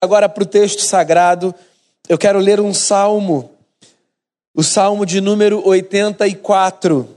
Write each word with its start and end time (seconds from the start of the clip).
Agora 0.00 0.28
para 0.28 0.44
o 0.44 0.46
texto 0.46 0.82
sagrado, 0.82 1.52
eu 2.08 2.16
quero 2.16 2.38
ler 2.38 2.60
um 2.60 2.72
salmo, 2.72 3.50
o 4.54 4.62
salmo 4.62 5.04
de 5.04 5.20
número 5.20 5.66
84. 5.66 7.16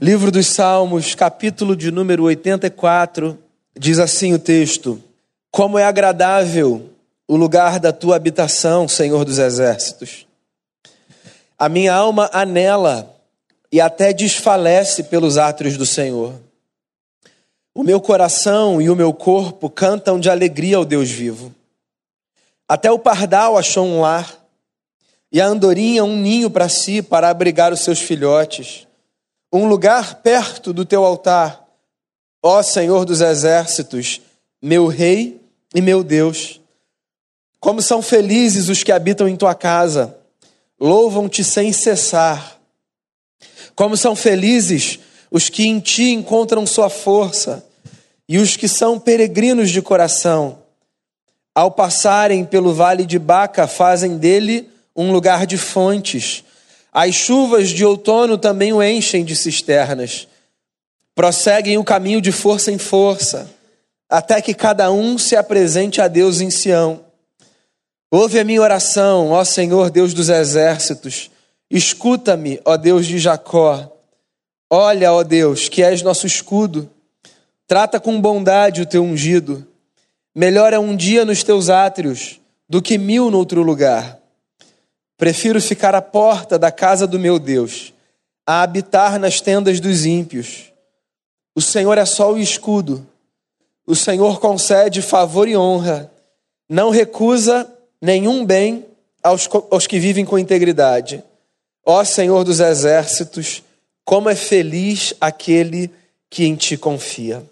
Livro 0.00 0.30
dos 0.30 0.46
Salmos, 0.46 1.14
capítulo 1.16 1.74
de 1.74 1.90
número 1.90 2.24
84, 2.24 3.36
diz 3.76 3.98
assim 3.98 4.32
o 4.32 4.38
texto: 4.38 5.02
Como 5.50 5.76
é 5.76 5.84
agradável 5.84 6.88
o 7.26 7.36
lugar 7.36 7.80
da 7.80 7.92
tua 7.92 8.14
habitação, 8.14 8.86
Senhor 8.86 9.24
dos 9.24 9.38
exércitos. 9.38 10.24
A 11.58 11.68
minha 11.68 11.94
alma 11.94 12.30
anela 12.32 13.12
e 13.72 13.80
até 13.80 14.12
desfalece 14.12 15.02
pelos 15.02 15.36
átrios 15.36 15.76
do 15.76 15.84
Senhor. 15.84 16.34
O 17.74 17.82
meu 17.82 18.00
coração 18.00 18.80
e 18.80 18.88
o 18.88 18.94
meu 18.94 19.12
corpo 19.12 19.68
cantam 19.68 20.20
de 20.20 20.30
alegria 20.30 20.76
ao 20.76 20.84
Deus 20.84 21.10
vivo. 21.10 21.52
Até 22.68 22.90
o 22.90 22.98
pardal 22.98 23.58
achou 23.58 23.84
um 23.84 24.00
lar, 24.00 24.42
e 25.30 25.40
a 25.40 25.46
andorinha 25.46 26.04
um 26.04 26.16
ninho 26.16 26.48
para 26.48 26.68
si, 26.68 27.02
para 27.02 27.28
abrigar 27.28 27.72
os 27.72 27.80
seus 27.80 28.00
filhotes. 28.00 28.86
Um 29.52 29.66
lugar 29.66 30.22
perto 30.22 30.72
do 30.72 30.84
teu 30.84 31.04
altar, 31.04 31.64
ó 32.42 32.62
Senhor 32.62 33.04
dos 33.04 33.20
exércitos, 33.20 34.20
meu 34.62 34.86
Rei 34.86 35.40
e 35.74 35.82
meu 35.82 36.02
Deus. 36.02 36.60
Como 37.60 37.82
são 37.82 38.00
felizes 38.00 38.68
os 38.68 38.82
que 38.82 38.92
habitam 38.92 39.28
em 39.28 39.36
tua 39.36 39.54
casa, 39.54 40.16
louvam-te 40.80 41.44
sem 41.44 41.72
cessar. 41.72 42.58
Como 43.74 43.96
são 43.96 44.16
felizes 44.16 44.98
os 45.30 45.48
que 45.48 45.66
em 45.66 45.80
ti 45.80 46.10
encontram 46.12 46.66
sua 46.66 46.88
força, 46.88 47.66
e 48.26 48.38
os 48.38 48.56
que 48.56 48.68
são 48.68 48.98
peregrinos 48.98 49.70
de 49.70 49.82
coração 49.82 50.63
ao 51.54 51.70
passarem 51.70 52.44
pelo 52.44 52.74
vale 52.74 53.06
de 53.06 53.18
Baca, 53.18 53.66
fazem 53.66 54.18
dele 54.18 54.68
um 54.96 55.12
lugar 55.12 55.46
de 55.46 55.56
fontes. 55.56 56.42
As 56.92 57.14
chuvas 57.14 57.70
de 57.70 57.84
outono 57.84 58.36
também 58.36 58.72
o 58.72 58.82
enchem 58.82 59.24
de 59.24 59.36
cisternas. 59.36 60.26
Prosseguem 61.14 61.78
o 61.78 61.84
caminho 61.84 62.20
de 62.20 62.32
força 62.32 62.72
em 62.72 62.78
força, 62.78 63.48
até 64.08 64.42
que 64.42 64.52
cada 64.52 64.90
um 64.90 65.16
se 65.16 65.36
apresente 65.36 66.00
a 66.00 66.08
Deus 66.08 66.40
em 66.40 66.50
Sião. 66.50 67.04
Ouve 68.10 68.38
a 68.38 68.44
minha 68.44 68.60
oração, 68.60 69.30
ó 69.30 69.44
Senhor 69.44 69.90
Deus 69.90 70.14
dos 70.14 70.28
exércitos. 70.28 71.30
Escuta-me, 71.70 72.60
ó 72.64 72.76
Deus 72.76 73.06
de 73.06 73.18
Jacó. 73.18 73.90
Olha, 74.70 75.12
ó 75.12 75.22
Deus, 75.22 75.68
que 75.68 75.82
és 75.82 76.02
nosso 76.02 76.26
escudo. 76.26 76.90
Trata 77.66 77.98
com 77.98 78.20
bondade 78.20 78.82
o 78.82 78.86
teu 78.86 79.02
ungido. 79.02 79.66
Melhor 80.34 80.72
é 80.72 80.78
um 80.78 80.96
dia 80.96 81.24
nos 81.24 81.44
teus 81.44 81.70
átrios 81.70 82.40
do 82.68 82.82
que 82.82 82.98
mil 82.98 83.30
no 83.30 83.38
outro 83.38 83.62
lugar. 83.62 84.18
Prefiro 85.16 85.60
ficar 85.60 85.94
à 85.94 86.02
porta 86.02 86.58
da 86.58 86.72
casa 86.72 87.06
do 87.06 87.20
meu 87.20 87.38
Deus, 87.38 87.94
a 88.44 88.62
habitar 88.62 89.18
nas 89.18 89.40
tendas 89.40 89.78
dos 89.78 90.04
ímpios. 90.04 90.72
O 91.54 91.60
Senhor 91.60 91.96
é 91.98 92.04
só 92.04 92.32
o 92.32 92.38
escudo. 92.38 93.06
O 93.86 93.94
Senhor 93.94 94.40
concede 94.40 95.02
favor 95.02 95.46
e 95.46 95.56
honra. 95.56 96.10
Não 96.68 96.90
recusa 96.90 97.70
nenhum 98.02 98.44
bem 98.44 98.84
aos, 99.22 99.48
aos 99.70 99.86
que 99.86 100.00
vivem 100.00 100.24
com 100.24 100.36
integridade. 100.36 101.22
Ó 101.86 102.02
Senhor 102.02 102.42
dos 102.42 102.58
exércitos, 102.58 103.62
como 104.04 104.28
é 104.28 104.34
feliz 104.34 105.14
aquele 105.20 105.90
que 106.28 106.44
em 106.44 106.56
ti 106.56 106.76
confia. 106.76 107.44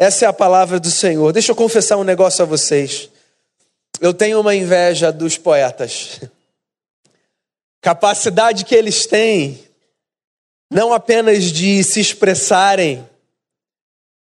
Essa 0.00 0.24
é 0.24 0.28
a 0.28 0.32
palavra 0.32 0.80
do 0.80 0.90
Senhor. 0.90 1.30
Deixa 1.30 1.52
eu 1.52 1.54
confessar 1.54 1.98
um 1.98 2.04
negócio 2.04 2.42
a 2.42 2.46
vocês. 2.46 3.10
Eu 4.00 4.14
tenho 4.14 4.40
uma 4.40 4.54
inveja 4.54 5.12
dos 5.12 5.36
poetas. 5.36 6.20
Capacidade 7.82 8.64
que 8.64 8.74
eles 8.74 9.04
têm, 9.04 9.62
não 10.70 10.94
apenas 10.94 11.52
de 11.52 11.84
se 11.84 12.00
expressarem 12.00 13.06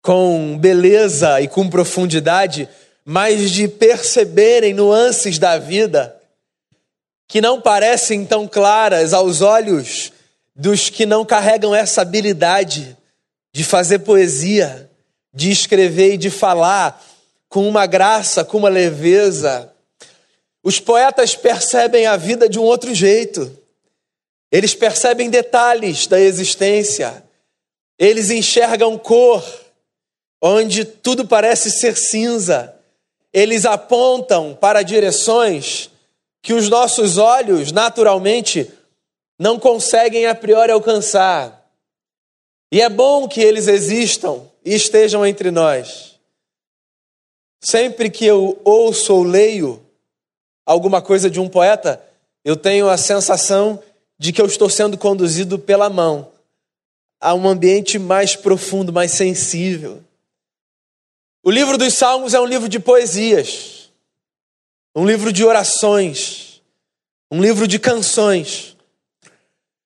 com 0.00 0.56
beleza 0.56 1.38
e 1.42 1.46
com 1.46 1.68
profundidade, 1.68 2.66
mas 3.04 3.50
de 3.50 3.68
perceberem 3.68 4.72
nuances 4.72 5.38
da 5.38 5.58
vida 5.58 6.18
que 7.28 7.42
não 7.42 7.60
parecem 7.60 8.24
tão 8.24 8.48
claras 8.48 9.12
aos 9.12 9.42
olhos 9.42 10.14
dos 10.56 10.88
que 10.88 11.04
não 11.04 11.26
carregam 11.26 11.74
essa 11.74 12.00
habilidade 12.00 12.96
de 13.52 13.62
fazer 13.62 13.98
poesia 13.98 14.87
de 15.38 15.52
escrever 15.52 16.14
e 16.14 16.16
de 16.16 16.30
falar 16.30 17.00
com 17.48 17.68
uma 17.68 17.86
graça, 17.86 18.44
com 18.44 18.58
uma 18.58 18.68
leveza. 18.68 19.72
Os 20.64 20.80
poetas 20.80 21.36
percebem 21.36 22.06
a 22.06 22.16
vida 22.16 22.48
de 22.48 22.58
um 22.58 22.64
outro 22.64 22.92
jeito. 22.92 23.56
Eles 24.50 24.74
percebem 24.74 25.30
detalhes 25.30 26.08
da 26.08 26.18
existência. 26.18 27.22
Eles 27.96 28.32
enxergam 28.32 28.98
cor, 28.98 29.44
onde 30.42 30.84
tudo 30.84 31.24
parece 31.24 31.70
ser 31.70 31.96
cinza. 31.96 32.74
Eles 33.32 33.64
apontam 33.64 34.58
para 34.60 34.82
direções 34.82 35.88
que 36.42 36.52
os 36.52 36.68
nossos 36.68 37.16
olhos, 37.16 37.70
naturalmente, 37.70 38.68
não 39.38 39.56
conseguem 39.56 40.26
a 40.26 40.34
priori 40.34 40.72
alcançar. 40.72 41.64
E 42.72 42.82
é 42.82 42.88
bom 42.88 43.28
que 43.28 43.40
eles 43.40 43.68
existam 43.68 44.47
e 44.64 44.74
estejam 44.74 45.24
entre 45.26 45.50
nós. 45.50 46.18
Sempre 47.60 48.10
que 48.10 48.24
eu 48.24 48.60
ouço 48.64 49.14
ou 49.14 49.22
leio 49.22 49.84
alguma 50.64 51.00
coisa 51.02 51.30
de 51.30 51.40
um 51.40 51.48
poeta, 51.48 52.02
eu 52.44 52.56
tenho 52.56 52.88
a 52.88 52.96
sensação 52.96 53.82
de 54.18 54.32
que 54.32 54.40
eu 54.40 54.46
estou 54.46 54.68
sendo 54.68 54.96
conduzido 54.98 55.58
pela 55.58 55.88
mão 55.88 56.30
a 57.20 57.34
um 57.34 57.48
ambiente 57.48 57.98
mais 57.98 58.36
profundo, 58.36 58.92
mais 58.92 59.12
sensível. 59.12 60.02
O 61.42 61.50
livro 61.50 61.78
dos 61.78 61.94
Salmos 61.94 62.34
é 62.34 62.40
um 62.40 62.46
livro 62.46 62.68
de 62.68 62.78
poesias, 62.78 63.90
um 64.94 65.06
livro 65.06 65.32
de 65.32 65.44
orações, 65.44 66.60
um 67.30 67.40
livro 67.40 67.66
de 67.66 67.78
canções. 67.78 68.76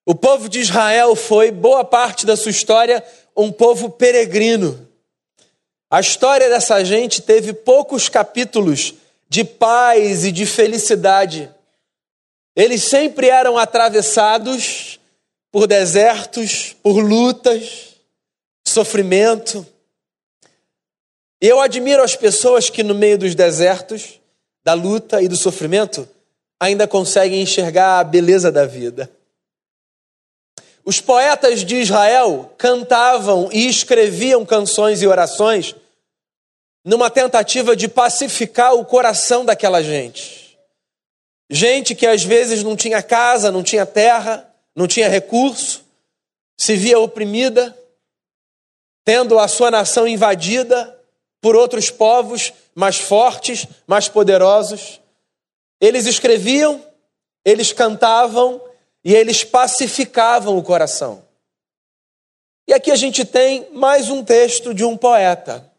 O 0.04 0.14
povo 0.14 0.48
de 0.48 0.60
Israel 0.60 1.14
foi, 1.14 1.50
boa 1.50 1.84
parte 1.84 2.26
da 2.26 2.36
sua 2.36 2.50
história, 2.50 3.04
um 3.36 3.50
povo 3.50 3.90
peregrino. 3.90 4.88
A 5.90 6.00
história 6.00 6.48
dessa 6.48 6.84
gente 6.84 7.20
teve 7.22 7.52
poucos 7.52 8.08
capítulos 8.08 8.94
de 9.28 9.44
paz 9.44 10.24
e 10.24 10.32
de 10.32 10.46
felicidade. 10.46 11.50
Eles 12.54 12.82
sempre 12.82 13.28
eram 13.28 13.56
atravessados 13.56 15.00
por 15.50 15.66
desertos, 15.66 16.74
por 16.82 17.00
lutas, 17.00 17.96
sofrimento. 18.66 19.66
Eu 21.40 21.60
admiro 21.60 22.02
as 22.02 22.16
pessoas 22.16 22.70
que, 22.70 22.82
no 22.82 22.94
meio 22.94 23.18
dos 23.18 23.34
desertos, 23.34 24.20
da 24.64 24.74
luta 24.74 25.20
e 25.20 25.28
do 25.28 25.36
sofrimento, 25.36 26.08
ainda 26.60 26.86
conseguem 26.86 27.42
enxergar 27.42 27.98
a 27.98 28.04
beleza 28.04 28.50
da 28.52 28.64
vida. 28.64 29.10
Os 30.84 31.00
poetas 31.00 31.64
de 31.64 31.76
Israel 31.76 32.52
cantavam 32.58 33.48
e 33.52 33.68
escreviam 33.68 34.44
canções 34.44 35.00
e 35.00 35.06
orações 35.06 35.74
numa 36.84 37.08
tentativa 37.08 37.76
de 37.76 37.86
pacificar 37.86 38.74
o 38.74 38.84
coração 38.84 39.44
daquela 39.44 39.82
gente. 39.82 40.58
Gente 41.48 41.94
que 41.94 42.06
às 42.06 42.24
vezes 42.24 42.64
não 42.64 42.74
tinha 42.74 43.02
casa, 43.02 43.52
não 43.52 43.62
tinha 43.62 43.86
terra, 43.86 44.50
não 44.74 44.88
tinha 44.88 45.08
recurso, 45.08 45.84
se 46.58 46.74
via 46.74 46.98
oprimida, 46.98 47.76
tendo 49.04 49.38
a 49.38 49.46
sua 49.46 49.70
nação 49.70 50.08
invadida 50.08 50.98
por 51.40 51.54
outros 51.54 51.90
povos 51.90 52.52
mais 52.74 52.98
fortes, 52.98 53.66
mais 53.86 54.08
poderosos. 54.08 55.00
Eles 55.80 56.06
escreviam, 56.06 56.84
eles 57.44 57.72
cantavam 57.72 58.60
e 59.04 59.14
eles 59.14 59.44
pacificavam 59.44 60.56
o 60.56 60.62
coração. 60.62 61.24
E 62.66 62.72
aqui 62.72 62.90
a 62.90 62.96
gente 62.96 63.24
tem 63.24 63.68
mais 63.72 64.08
um 64.08 64.22
texto 64.22 64.72
de 64.72 64.84
um 64.84 64.96
poeta. 64.96 65.70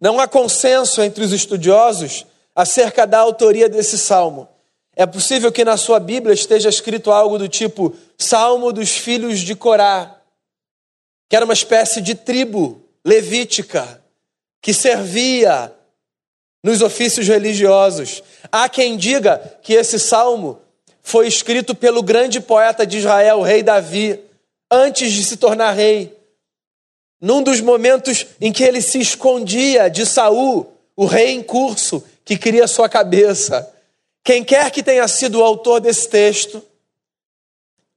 Não 0.00 0.20
há 0.20 0.28
consenso 0.28 1.02
entre 1.02 1.24
os 1.24 1.32
estudiosos 1.32 2.24
acerca 2.54 3.06
da 3.06 3.18
autoria 3.18 3.68
desse 3.68 3.98
salmo. 3.98 4.48
É 4.94 5.06
possível 5.06 5.50
que 5.50 5.64
na 5.64 5.76
sua 5.76 5.98
Bíblia 5.98 6.34
esteja 6.34 6.68
escrito 6.68 7.10
algo 7.10 7.38
do 7.38 7.48
tipo 7.48 7.96
Salmo 8.18 8.72
dos 8.72 8.90
Filhos 8.90 9.40
de 9.40 9.54
Corá, 9.54 10.20
que 11.28 11.34
era 11.34 11.44
uma 11.44 11.54
espécie 11.54 12.00
de 12.00 12.14
tribo 12.14 12.82
levítica 13.04 14.02
que 14.60 14.72
servia 14.72 15.74
nos 16.62 16.82
ofícios 16.82 17.26
religiosos. 17.26 18.22
Há 18.50 18.68
quem 18.68 18.96
diga 18.96 19.38
que 19.62 19.72
esse 19.74 19.98
salmo 19.98 20.61
foi 21.02 21.26
escrito 21.26 21.74
pelo 21.74 22.02
grande 22.02 22.40
poeta 22.40 22.86
de 22.86 22.98
Israel, 22.98 23.40
o 23.40 23.42
rei 23.42 23.62
Davi, 23.62 24.20
antes 24.70 25.12
de 25.12 25.24
se 25.24 25.36
tornar 25.36 25.72
rei. 25.72 26.16
Num 27.20 27.42
dos 27.42 27.60
momentos 27.60 28.26
em 28.40 28.52
que 28.52 28.62
ele 28.62 28.80
se 28.80 28.98
escondia 29.00 29.90
de 29.90 30.06
Saul, 30.06 30.72
o 30.96 31.04
rei 31.04 31.30
em 31.30 31.42
curso, 31.42 32.02
que 32.24 32.38
cria 32.38 32.64
a 32.64 32.68
sua 32.68 32.88
cabeça. 32.88 33.68
Quem 34.24 34.44
quer 34.44 34.70
que 34.70 34.82
tenha 34.82 35.06
sido 35.08 35.40
o 35.40 35.42
autor 35.42 35.80
desse 35.80 36.08
texto, 36.08 36.62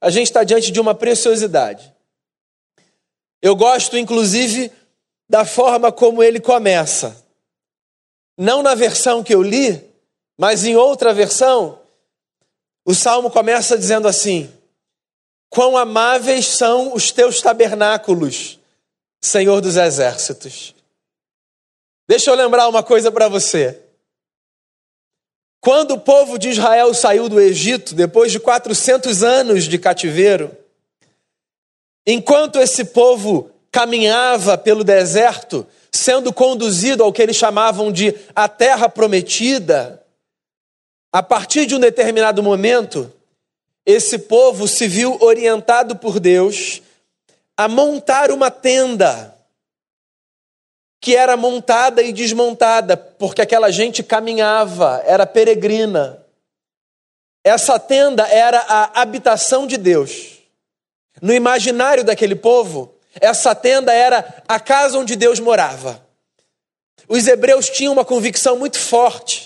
a 0.00 0.10
gente 0.10 0.26
está 0.26 0.44
diante 0.44 0.70
de 0.70 0.80
uma 0.80 0.94
preciosidade. 0.94 1.92
Eu 3.40 3.54
gosto, 3.54 3.96
inclusive, 3.96 4.70
da 5.28 5.44
forma 5.44 5.92
como 5.92 6.22
ele 6.22 6.40
começa. 6.40 7.24
Não 8.36 8.62
na 8.62 8.74
versão 8.74 9.22
que 9.22 9.34
eu 9.34 9.42
li, 9.42 9.82
mas 10.36 10.64
em 10.64 10.76
outra 10.76 11.14
versão, 11.14 11.78
o 12.86 12.94
salmo 12.94 13.28
começa 13.28 13.76
dizendo 13.76 14.06
assim: 14.06 14.48
Quão 15.50 15.76
amáveis 15.76 16.46
são 16.46 16.94
os 16.94 17.10
teus 17.10 17.42
tabernáculos, 17.42 18.60
Senhor 19.20 19.60
dos 19.60 19.76
exércitos. 19.76 20.72
Deixa 22.08 22.30
eu 22.30 22.36
lembrar 22.36 22.68
uma 22.68 22.84
coisa 22.84 23.10
para 23.10 23.28
você. 23.28 23.82
Quando 25.60 25.94
o 25.94 26.00
povo 26.00 26.38
de 26.38 26.50
Israel 26.50 26.94
saiu 26.94 27.28
do 27.28 27.40
Egito, 27.40 27.92
depois 27.92 28.30
de 28.30 28.38
400 28.38 29.24
anos 29.24 29.64
de 29.64 29.78
cativeiro, 29.78 30.56
enquanto 32.06 32.60
esse 32.60 32.84
povo 32.84 33.50
caminhava 33.72 34.56
pelo 34.56 34.84
deserto, 34.84 35.66
sendo 35.90 36.32
conduzido 36.32 37.02
ao 37.02 37.12
que 37.12 37.20
eles 37.20 37.34
chamavam 37.34 37.90
de 37.90 38.14
a 38.32 38.48
terra 38.48 38.88
prometida, 38.88 40.05
a 41.12 41.22
partir 41.22 41.66
de 41.66 41.74
um 41.74 41.80
determinado 41.80 42.42
momento, 42.42 43.12
esse 43.84 44.18
povo 44.18 44.66
se 44.66 44.88
viu 44.88 45.16
orientado 45.22 45.96
por 45.96 46.18
Deus 46.18 46.82
a 47.56 47.68
montar 47.68 48.30
uma 48.30 48.50
tenda 48.50 49.34
que 51.00 51.14
era 51.14 51.36
montada 51.36 52.02
e 52.02 52.12
desmontada, 52.12 52.96
porque 52.96 53.40
aquela 53.40 53.70
gente 53.70 54.02
caminhava, 54.02 55.02
era 55.06 55.24
peregrina. 55.24 56.20
Essa 57.44 57.78
tenda 57.78 58.26
era 58.26 58.58
a 58.58 59.02
habitação 59.02 59.66
de 59.66 59.76
Deus. 59.76 60.38
No 61.22 61.32
imaginário 61.32 62.02
daquele 62.02 62.34
povo, 62.34 62.92
essa 63.20 63.54
tenda 63.54 63.92
era 63.92 64.42
a 64.48 64.58
casa 64.58 64.98
onde 64.98 65.14
Deus 65.14 65.38
morava. 65.38 66.04
Os 67.08 67.26
hebreus 67.28 67.70
tinham 67.70 67.92
uma 67.92 68.04
convicção 68.04 68.58
muito 68.58 68.78
forte 68.78 69.45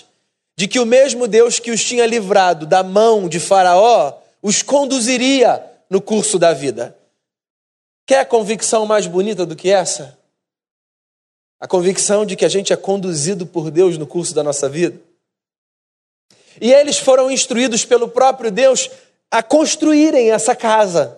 de 0.55 0.67
que 0.67 0.79
o 0.79 0.85
mesmo 0.85 1.27
Deus 1.27 1.59
que 1.59 1.71
os 1.71 1.83
tinha 1.83 2.05
livrado 2.05 2.65
da 2.65 2.83
mão 2.83 3.27
de 3.27 3.39
Faraó 3.39 4.13
os 4.41 4.61
conduziria 4.61 5.63
no 5.89 6.01
curso 6.01 6.39
da 6.39 6.53
vida. 6.53 6.97
Quer 8.05 8.25
convicção 8.25 8.85
mais 8.85 9.07
bonita 9.07 9.45
do 9.45 9.55
que 9.55 9.69
essa? 9.69 10.17
A 11.59 11.67
convicção 11.67 12.25
de 12.25 12.35
que 12.35 12.45
a 12.45 12.49
gente 12.49 12.73
é 12.73 12.75
conduzido 12.75 13.45
por 13.45 13.69
Deus 13.69 13.97
no 13.97 14.07
curso 14.07 14.33
da 14.33 14.43
nossa 14.43 14.67
vida. 14.67 14.99
E 16.59 16.73
eles 16.73 16.97
foram 16.97 17.29
instruídos 17.29 17.85
pelo 17.85 18.07
próprio 18.07 18.51
Deus 18.51 18.89
a 19.29 19.41
construírem 19.41 20.31
essa 20.31 20.55
casa, 20.55 21.17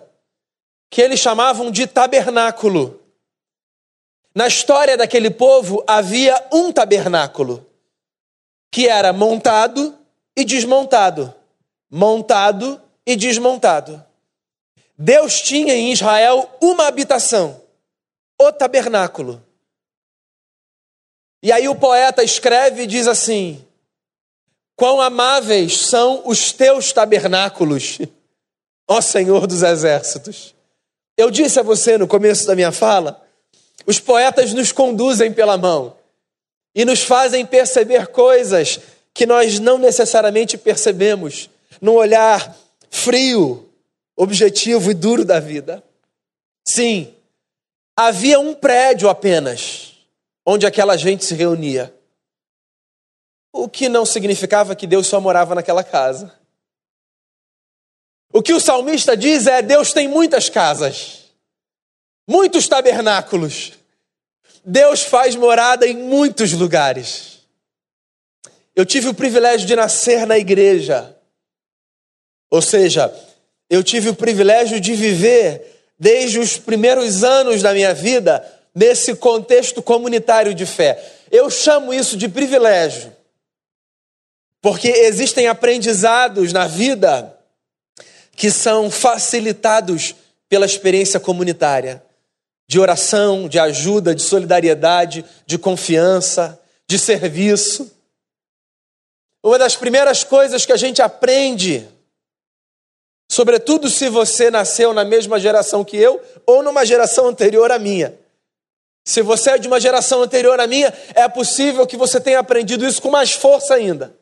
que 0.90 1.00
eles 1.00 1.18
chamavam 1.18 1.70
de 1.70 1.86
tabernáculo. 1.86 3.00
Na 4.34 4.46
história 4.46 4.96
daquele 4.96 5.30
povo 5.30 5.82
havia 5.86 6.46
um 6.52 6.72
tabernáculo, 6.72 7.66
que 8.74 8.88
era 8.88 9.12
montado 9.12 9.96
e 10.36 10.44
desmontado, 10.44 11.32
montado 11.88 12.82
e 13.06 13.14
desmontado. 13.14 14.04
Deus 14.98 15.40
tinha 15.40 15.76
em 15.76 15.92
Israel 15.92 16.50
uma 16.60 16.88
habitação, 16.88 17.62
o 18.36 18.50
tabernáculo. 18.50 19.40
E 21.40 21.52
aí 21.52 21.68
o 21.68 21.76
poeta 21.76 22.24
escreve 22.24 22.82
e 22.82 22.86
diz 22.88 23.06
assim: 23.06 23.64
Quão 24.74 25.00
amáveis 25.00 25.78
são 25.78 26.22
os 26.24 26.50
teus 26.50 26.92
tabernáculos, 26.92 28.00
ó 28.88 29.00
Senhor 29.00 29.46
dos 29.46 29.62
exércitos. 29.62 30.52
Eu 31.16 31.30
disse 31.30 31.60
a 31.60 31.62
você 31.62 31.96
no 31.96 32.08
começo 32.08 32.44
da 32.44 32.56
minha 32.56 32.72
fala, 32.72 33.24
os 33.86 34.00
poetas 34.00 34.52
nos 34.52 34.72
conduzem 34.72 35.32
pela 35.32 35.56
mão 35.56 35.96
e 36.74 36.84
nos 36.84 37.02
fazem 37.02 37.46
perceber 37.46 38.08
coisas 38.08 38.80
que 39.12 39.26
nós 39.26 39.60
não 39.60 39.78
necessariamente 39.78 40.58
percebemos 40.58 41.48
no 41.80 41.92
olhar 41.94 42.56
frio, 42.90 43.68
objetivo 44.16 44.90
e 44.90 44.94
duro 44.94 45.24
da 45.24 45.38
vida. 45.38 45.82
Sim, 46.66 47.14
havia 47.96 48.40
um 48.40 48.54
prédio 48.54 49.08
apenas 49.08 49.92
onde 50.44 50.66
aquela 50.66 50.96
gente 50.96 51.24
se 51.24 51.34
reunia. 51.34 51.94
O 53.52 53.68
que 53.68 53.88
não 53.88 54.04
significava 54.04 54.74
que 54.74 54.86
Deus 54.86 55.06
só 55.06 55.20
morava 55.20 55.54
naquela 55.54 55.84
casa. 55.84 56.36
O 58.32 58.42
que 58.42 58.52
o 58.52 58.58
salmista 58.58 59.16
diz 59.16 59.46
é: 59.46 59.62
Deus 59.62 59.92
tem 59.92 60.08
muitas 60.08 60.48
casas, 60.48 61.30
muitos 62.28 62.66
tabernáculos. 62.66 63.83
Deus 64.64 65.02
faz 65.02 65.36
morada 65.36 65.86
em 65.86 65.96
muitos 65.96 66.52
lugares. 66.52 67.40
Eu 68.74 68.86
tive 68.86 69.08
o 69.08 69.14
privilégio 69.14 69.66
de 69.66 69.76
nascer 69.76 70.26
na 70.26 70.38
igreja. 70.38 71.14
Ou 72.50 72.62
seja, 72.62 73.12
eu 73.68 73.82
tive 73.82 74.08
o 74.08 74.14
privilégio 74.14 74.80
de 74.80 74.94
viver 74.94 75.92
desde 75.98 76.38
os 76.38 76.56
primeiros 76.56 77.22
anos 77.22 77.62
da 77.62 77.72
minha 77.72 77.92
vida 77.92 78.44
nesse 78.74 79.14
contexto 79.14 79.82
comunitário 79.82 80.54
de 80.54 80.66
fé. 80.66 81.02
Eu 81.30 81.50
chamo 81.50 81.92
isso 81.92 82.16
de 82.16 82.28
privilégio, 82.28 83.14
porque 84.60 84.88
existem 84.88 85.46
aprendizados 85.46 86.52
na 86.52 86.66
vida 86.66 87.36
que 88.32 88.50
são 88.50 88.90
facilitados 88.90 90.14
pela 90.48 90.66
experiência 90.66 91.20
comunitária 91.20 92.03
de 92.68 92.78
oração, 92.80 93.48
de 93.48 93.58
ajuda, 93.58 94.14
de 94.14 94.22
solidariedade, 94.22 95.24
de 95.46 95.58
confiança, 95.58 96.60
de 96.88 96.98
serviço. 96.98 97.90
Uma 99.42 99.58
das 99.58 99.76
primeiras 99.76 100.24
coisas 100.24 100.64
que 100.64 100.72
a 100.72 100.76
gente 100.76 101.02
aprende 101.02 101.88
Sobretudo 103.30 103.88
se 103.90 104.08
você 104.08 104.50
nasceu 104.50 104.92
na 104.92 105.04
mesma 105.04 105.40
geração 105.40 105.84
que 105.84 105.96
eu 105.96 106.22
ou 106.46 106.62
numa 106.62 106.84
geração 106.84 107.26
anterior 107.26 107.70
à 107.72 107.78
minha. 107.78 108.16
Se 109.04 109.22
você 109.22 109.50
é 109.50 109.58
de 109.58 109.66
uma 109.66 109.80
geração 109.80 110.22
anterior 110.22 110.58
à 110.60 110.66
minha, 110.66 110.92
é 111.14 111.28
possível 111.28 111.86
que 111.86 111.96
você 111.96 112.20
tenha 112.20 112.38
aprendido 112.38 112.86
isso 112.86 113.02
com 113.02 113.10
mais 113.10 113.32
força 113.32 113.74
ainda. 113.74 114.16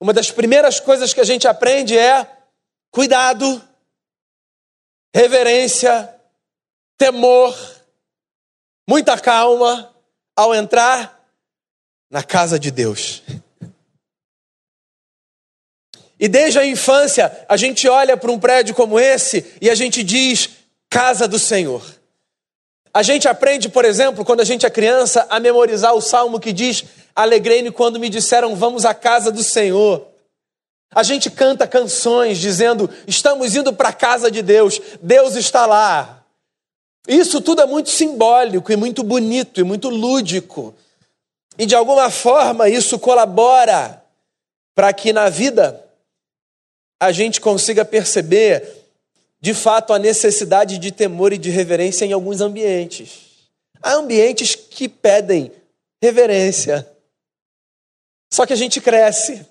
Uma 0.00 0.12
das 0.12 0.30
primeiras 0.30 0.80
coisas 0.80 1.12
que 1.12 1.20
a 1.20 1.24
gente 1.24 1.48
aprende 1.48 1.96
é 1.96 2.26
cuidado, 2.90 3.62
reverência, 5.14 6.14
temor, 6.96 7.54
muita 8.88 9.18
calma 9.18 9.92
ao 10.36 10.54
entrar 10.54 11.20
na 12.10 12.22
casa 12.22 12.58
de 12.58 12.70
Deus. 12.70 13.22
E 16.18 16.28
desde 16.28 16.58
a 16.58 16.66
infância, 16.66 17.44
a 17.48 17.56
gente 17.56 17.88
olha 17.88 18.16
para 18.16 18.30
um 18.30 18.38
prédio 18.38 18.74
como 18.74 18.98
esse 18.98 19.54
e 19.60 19.68
a 19.68 19.74
gente 19.74 20.02
diz: 20.02 20.50
Casa 20.88 21.26
do 21.26 21.38
Senhor. 21.38 21.84
A 22.92 23.02
gente 23.02 23.26
aprende, 23.26 23.68
por 23.68 23.84
exemplo, 23.84 24.24
quando 24.24 24.40
a 24.40 24.44
gente 24.44 24.64
é 24.64 24.70
criança, 24.70 25.26
a 25.28 25.40
memorizar 25.40 25.92
o 25.94 26.00
salmo 26.00 26.38
que 26.38 26.52
diz: 26.52 26.84
Alegrei-me 27.14 27.70
quando 27.70 27.98
me 27.98 28.08
disseram, 28.08 28.54
vamos 28.54 28.84
à 28.84 28.94
casa 28.94 29.32
do 29.32 29.42
Senhor. 29.42 30.06
A 30.94 31.02
gente 31.02 31.30
canta 31.30 31.66
canções 31.66 32.38
dizendo: 32.38 32.88
estamos 33.06 33.56
indo 33.56 33.72
para 33.72 33.88
a 33.88 33.92
casa 33.92 34.30
de 34.30 34.42
Deus, 34.42 34.80
Deus 35.02 35.34
está 35.34 35.66
lá. 35.66 36.23
Isso 37.06 37.40
tudo 37.40 37.62
é 37.62 37.66
muito 37.66 37.90
simbólico 37.90 38.72
e 38.72 38.76
muito 38.76 39.02
bonito 39.02 39.60
e 39.60 39.64
muito 39.64 39.88
lúdico. 39.88 40.74
E 41.58 41.66
de 41.66 41.74
alguma 41.74 42.10
forma 42.10 42.68
isso 42.68 42.98
colabora 42.98 44.02
para 44.74 44.92
que 44.92 45.12
na 45.12 45.28
vida 45.28 45.84
a 47.00 47.12
gente 47.12 47.40
consiga 47.40 47.84
perceber 47.84 48.84
de 49.40 49.52
fato 49.52 49.92
a 49.92 49.98
necessidade 49.98 50.78
de 50.78 50.90
temor 50.90 51.32
e 51.32 51.38
de 51.38 51.50
reverência 51.50 52.06
em 52.06 52.12
alguns 52.12 52.40
ambientes. 52.40 53.50
Há 53.82 53.92
ambientes 53.92 54.54
que 54.54 54.88
pedem 54.88 55.52
reverência. 56.02 56.90
Só 58.32 58.46
que 58.46 58.54
a 58.54 58.56
gente 58.56 58.80
cresce 58.80 59.46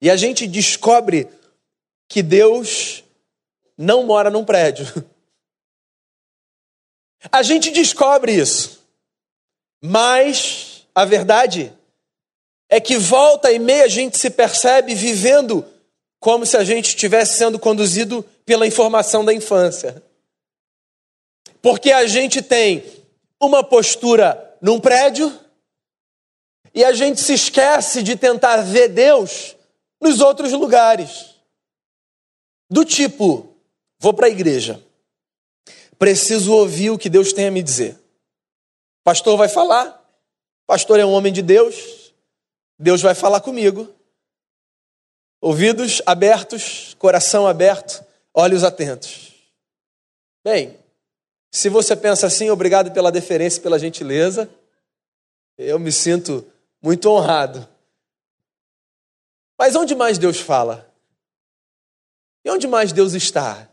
e 0.00 0.08
a 0.08 0.16
gente 0.16 0.46
descobre 0.46 1.28
que 2.08 2.22
Deus 2.22 3.04
não 3.76 4.04
mora 4.04 4.30
num 4.30 4.44
prédio. 4.44 4.86
A 7.30 7.42
gente 7.42 7.70
descobre 7.70 8.34
isso. 8.34 8.82
Mas 9.82 10.86
a 10.94 11.04
verdade 11.04 11.72
é 12.68 12.80
que 12.80 12.96
volta 12.96 13.52
e 13.52 13.58
meia 13.58 13.84
a 13.84 13.88
gente 13.88 14.16
se 14.18 14.30
percebe 14.30 14.94
vivendo 14.94 15.64
como 16.20 16.46
se 16.46 16.56
a 16.56 16.64
gente 16.64 16.90
estivesse 16.90 17.36
sendo 17.36 17.58
conduzido 17.58 18.24
pela 18.46 18.66
informação 18.66 19.24
da 19.24 19.34
infância. 19.34 20.02
Porque 21.60 21.92
a 21.92 22.06
gente 22.06 22.40
tem 22.40 22.84
uma 23.40 23.62
postura 23.62 24.56
num 24.60 24.80
prédio 24.80 25.36
e 26.74 26.84
a 26.84 26.92
gente 26.92 27.20
se 27.20 27.34
esquece 27.34 28.02
de 28.02 28.16
tentar 28.16 28.58
ver 28.58 28.88
Deus 28.88 29.56
nos 30.00 30.20
outros 30.20 30.52
lugares. 30.52 31.34
Do 32.70 32.84
tipo, 32.84 33.54
vou 33.98 34.14
para 34.14 34.26
a 34.26 34.30
igreja, 34.30 34.82
preciso 36.02 36.52
ouvir 36.52 36.90
o 36.90 36.98
que 36.98 37.08
Deus 37.08 37.32
tem 37.32 37.46
a 37.46 37.50
me 37.52 37.62
dizer. 37.62 37.96
Pastor 39.04 39.38
vai 39.38 39.48
falar, 39.48 40.04
pastor 40.66 40.98
é 40.98 41.04
um 41.04 41.12
homem 41.12 41.32
de 41.32 41.42
Deus, 41.42 42.12
Deus 42.76 43.00
vai 43.00 43.14
falar 43.14 43.40
comigo. 43.40 43.88
Ouvidos 45.40 46.02
abertos, 46.04 46.94
coração 46.94 47.46
aberto, 47.46 48.04
olhos 48.34 48.64
atentos. 48.64 49.32
Bem, 50.44 50.76
se 51.52 51.68
você 51.68 51.94
pensa 51.94 52.26
assim, 52.26 52.50
obrigado 52.50 52.90
pela 52.90 53.12
deferência, 53.12 53.62
pela 53.62 53.78
gentileza. 53.78 54.50
Eu 55.56 55.78
me 55.78 55.92
sinto 55.92 56.44
muito 56.82 57.08
honrado. 57.08 57.68
Mas 59.56 59.76
onde 59.76 59.94
mais 59.94 60.18
Deus 60.18 60.40
fala? 60.40 60.92
E 62.44 62.50
onde 62.50 62.66
mais 62.66 62.90
Deus 62.92 63.12
está? 63.12 63.68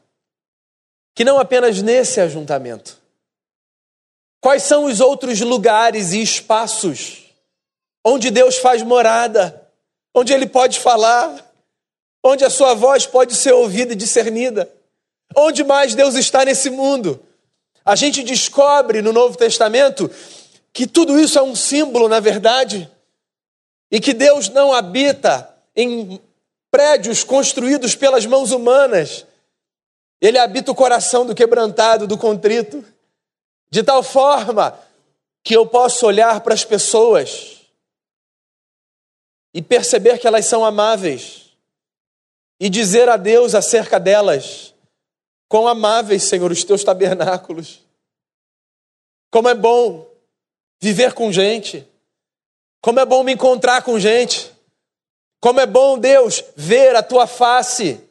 Que 1.20 1.26
não 1.26 1.38
apenas 1.38 1.82
nesse 1.82 2.22
ajuntamento. 2.22 2.98
Quais 4.40 4.64
são 4.64 4.86
os 4.86 5.02
outros 5.02 5.42
lugares 5.42 6.14
e 6.14 6.22
espaços 6.22 7.26
onde 8.06 8.32
Deus 8.32 8.56
faz 8.56 8.82
morada, 8.84 9.70
onde 10.16 10.32
Ele 10.32 10.48
pode 10.48 10.80
falar, 10.80 11.46
onde 12.24 12.46
a 12.46 12.50
sua 12.50 12.74
voz 12.74 13.06
pode 13.06 13.36
ser 13.36 13.52
ouvida 13.52 13.92
e 13.92 13.98
discernida? 13.98 14.72
Onde 15.36 15.62
mais 15.62 15.94
Deus 15.94 16.16
está 16.16 16.46
nesse 16.46 16.70
mundo? 16.70 17.22
A 17.84 17.98
gente 17.98 18.24
descobre 18.24 19.02
no 19.02 19.12
Novo 19.12 19.38
Testamento 19.38 20.10
que 20.72 20.88
tudo 20.88 21.20
isso 21.20 21.38
é 21.38 21.42
um 21.44 21.54
símbolo, 21.54 22.08
na 22.08 22.22
verdade, 22.22 22.90
e 23.92 24.00
que 24.00 24.14
Deus 24.14 24.48
não 24.48 24.72
habita 24.72 25.54
em 25.76 26.18
prédios 26.72 27.26
construídos 27.26 27.94
pelas 27.94 28.26
mãos 28.26 28.54
humanas. 28.54 29.26
Ele 30.22 30.38
habita 30.38 30.72
o 30.72 30.76
coração 30.76 31.26
do 31.26 31.34
quebrantado, 31.34 32.08
do 32.08 32.18
contrito, 32.18 32.84
de 33.70 33.84
tal 33.84 34.04
forma 34.04 34.78
que 35.44 35.56
eu 35.56 35.66
posso 35.66 36.06
olhar 36.06 36.42
para 36.42 36.54
as 36.54 36.66
pessoas 36.66 37.62
e 39.54 39.62
perceber 39.62 40.20
que 40.20 40.28
elas 40.28 40.46
são 40.46 40.66
amáveis 40.66 41.50
e 42.60 42.70
dizer 42.70 43.08
a 43.08 43.16
Deus 43.16 43.56
acerca 43.56 44.00
delas: 44.00 44.74
quão 45.48 45.68
amáveis, 45.68 46.24
Senhor, 46.24 46.52
os 46.52 46.64
teus 46.64 46.84
tabernáculos. 46.84 47.80
Como 49.32 49.48
é 49.48 49.56
bom 49.56 50.08
viver 50.82 51.14
com 51.14 51.32
gente. 51.32 51.88
Como 52.82 53.00
é 53.00 53.06
bom 53.06 53.24
me 53.24 53.34
encontrar 53.34 53.84
com 53.84 54.00
gente. 54.00 54.52
Como 55.40 55.60
é 55.60 55.66
bom, 55.66 55.98
Deus, 55.98 56.44
ver 56.56 56.96
a 56.96 57.04
tua 57.04 57.26
face 57.26 58.09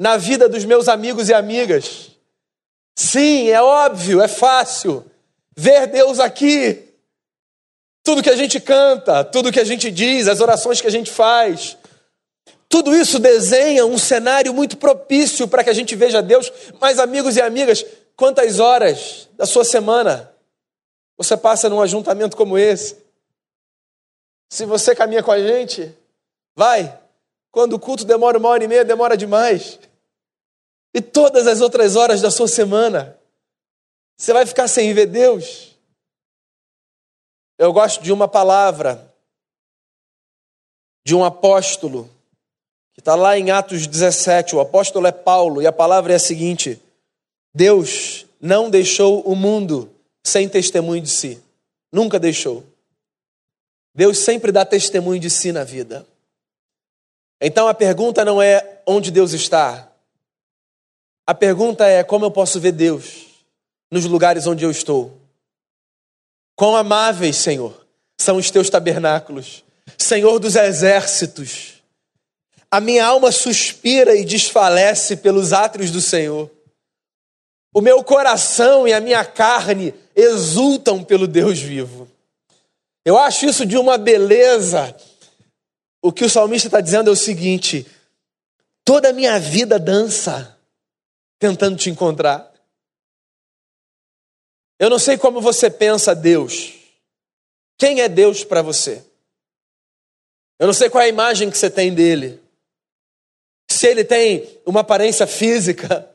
na 0.00 0.16
vida 0.16 0.48
dos 0.48 0.64
meus 0.64 0.88
amigos 0.88 1.28
e 1.28 1.34
amigas. 1.34 2.12
Sim, 2.96 3.50
é 3.50 3.60
óbvio, 3.60 4.22
é 4.22 4.28
fácil 4.28 5.04
ver 5.54 5.88
Deus 5.88 6.18
aqui. 6.18 6.88
Tudo 8.02 8.22
que 8.22 8.30
a 8.30 8.36
gente 8.36 8.58
canta, 8.58 9.22
tudo 9.22 9.52
que 9.52 9.60
a 9.60 9.64
gente 9.64 9.90
diz, 9.90 10.26
as 10.26 10.40
orações 10.40 10.80
que 10.80 10.86
a 10.86 10.90
gente 10.90 11.10
faz, 11.10 11.76
tudo 12.66 12.96
isso 12.96 13.18
desenha 13.18 13.84
um 13.84 13.98
cenário 13.98 14.54
muito 14.54 14.78
propício 14.78 15.46
para 15.46 15.62
que 15.62 15.68
a 15.68 15.74
gente 15.74 15.94
veja 15.94 16.22
Deus. 16.22 16.50
Mas, 16.80 16.98
amigos 16.98 17.36
e 17.36 17.42
amigas, 17.42 17.84
quantas 18.16 18.58
horas 18.58 19.28
da 19.36 19.44
sua 19.44 19.66
semana 19.66 20.32
você 21.14 21.36
passa 21.36 21.68
num 21.68 21.82
ajuntamento 21.82 22.38
como 22.38 22.56
esse? 22.56 22.96
Se 24.48 24.64
você 24.64 24.94
caminha 24.94 25.22
com 25.22 25.30
a 25.30 25.38
gente, 25.38 25.94
vai. 26.56 26.98
Quando 27.50 27.74
o 27.74 27.78
culto 27.78 28.06
demora 28.06 28.38
uma 28.38 28.48
hora 28.48 28.64
e 28.64 28.68
meia, 28.68 28.84
demora 28.84 29.14
demais. 29.14 29.78
E 30.92 31.00
todas 31.00 31.46
as 31.46 31.60
outras 31.60 31.96
horas 31.96 32.20
da 32.20 32.30
sua 32.30 32.48
semana, 32.48 33.18
você 34.16 34.32
vai 34.32 34.44
ficar 34.44 34.68
sem 34.68 34.92
ver 34.92 35.06
Deus? 35.06 35.76
Eu 37.58 37.72
gosto 37.72 38.02
de 38.02 38.12
uma 38.12 38.26
palavra 38.26 39.10
de 41.04 41.14
um 41.14 41.24
apóstolo, 41.24 42.10
que 42.94 43.00
está 43.00 43.14
lá 43.14 43.38
em 43.38 43.50
Atos 43.50 43.86
17. 43.86 44.56
O 44.56 44.60
apóstolo 44.60 45.06
é 45.06 45.12
Paulo, 45.12 45.62
e 45.62 45.66
a 45.66 45.72
palavra 45.72 46.12
é 46.12 46.16
a 46.16 46.20
seguinte: 46.20 46.80
Deus 47.54 48.26
não 48.40 48.70
deixou 48.70 49.20
o 49.22 49.34
mundo 49.34 49.90
sem 50.24 50.48
testemunho 50.48 51.02
de 51.02 51.10
si. 51.10 51.42
Nunca 51.92 52.18
deixou. 52.18 52.64
Deus 53.94 54.18
sempre 54.18 54.52
dá 54.52 54.64
testemunho 54.64 55.20
de 55.20 55.28
si 55.28 55.52
na 55.52 55.64
vida. 55.64 56.06
Então 57.40 57.66
a 57.66 57.74
pergunta 57.74 58.24
não 58.24 58.40
é 58.40 58.82
onde 58.86 59.10
Deus 59.10 59.32
está. 59.32 59.89
A 61.30 61.34
pergunta 61.34 61.86
é 61.86 62.02
como 62.02 62.24
eu 62.24 62.30
posso 62.32 62.58
ver 62.58 62.72
Deus 62.72 63.26
nos 63.88 64.04
lugares 64.04 64.48
onde 64.48 64.64
eu 64.64 64.70
estou. 64.72 65.16
Quão 66.56 66.74
amáveis, 66.74 67.36
Senhor, 67.36 67.86
são 68.20 68.36
os 68.36 68.50
teus 68.50 68.68
tabernáculos, 68.68 69.62
Senhor 69.96 70.40
dos 70.40 70.56
exércitos. 70.56 71.74
A 72.68 72.80
minha 72.80 73.06
alma 73.06 73.30
suspira 73.30 74.16
e 74.16 74.24
desfalece 74.24 75.18
pelos 75.18 75.52
átrios 75.52 75.92
do 75.92 76.00
Senhor. 76.00 76.50
O 77.72 77.80
meu 77.80 78.02
coração 78.02 78.88
e 78.88 78.92
a 78.92 79.00
minha 79.00 79.24
carne 79.24 79.94
exultam 80.16 81.04
pelo 81.04 81.28
Deus 81.28 81.60
vivo. 81.60 82.08
Eu 83.04 83.16
acho 83.16 83.46
isso 83.46 83.64
de 83.64 83.78
uma 83.78 83.96
beleza. 83.96 84.96
O 86.02 86.10
que 86.10 86.24
o 86.24 86.28
salmista 86.28 86.66
está 86.66 86.80
dizendo 86.80 87.08
é 87.08 87.12
o 87.12 87.16
seguinte: 87.16 87.86
toda 88.84 89.10
a 89.10 89.12
minha 89.12 89.38
vida 89.38 89.78
dança 89.78 90.58
tentando 91.40 91.76
te 91.76 91.90
encontrar. 91.90 92.52
Eu 94.78 94.88
não 94.88 94.98
sei 94.98 95.18
como 95.18 95.40
você 95.40 95.70
pensa 95.70 96.14
Deus. 96.14 96.74
Quem 97.76 98.00
é 98.02 98.08
Deus 98.08 98.44
para 98.44 98.62
você? 98.62 99.04
Eu 100.58 100.66
não 100.66 100.74
sei 100.74 100.90
qual 100.90 101.02
é 101.02 101.06
a 101.06 101.08
imagem 101.08 101.50
que 101.50 101.56
você 101.56 101.70
tem 101.70 101.92
dele. 101.92 102.38
Se 103.70 103.86
ele 103.86 104.04
tem 104.04 104.60
uma 104.66 104.80
aparência 104.80 105.26
física 105.26 106.08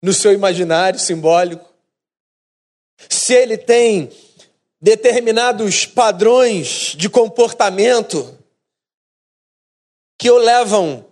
no 0.00 0.12
seu 0.12 0.32
imaginário 0.32 0.98
simbólico. 0.98 1.68
Se 3.08 3.34
ele 3.34 3.58
tem 3.58 4.10
determinados 4.80 5.84
padrões 5.84 6.94
de 6.96 7.08
comportamento 7.08 8.38
que 10.18 10.30
o 10.30 10.38
levam 10.38 11.11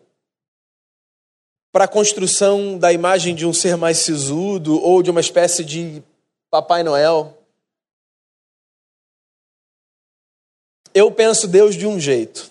para 1.72 1.84
a 1.84 1.88
construção 1.88 2.78
da 2.78 2.92
imagem 2.92 3.34
de 3.34 3.46
um 3.46 3.52
ser 3.52 3.76
mais 3.76 3.98
sisudo 3.98 4.80
ou 4.80 5.02
de 5.02 5.10
uma 5.10 5.20
espécie 5.20 5.64
de 5.64 6.02
Papai 6.50 6.82
Noel. 6.82 7.36
Eu 10.92 11.12
penso 11.12 11.46
Deus 11.46 11.76
de 11.76 11.86
um 11.86 12.00
jeito. 12.00 12.50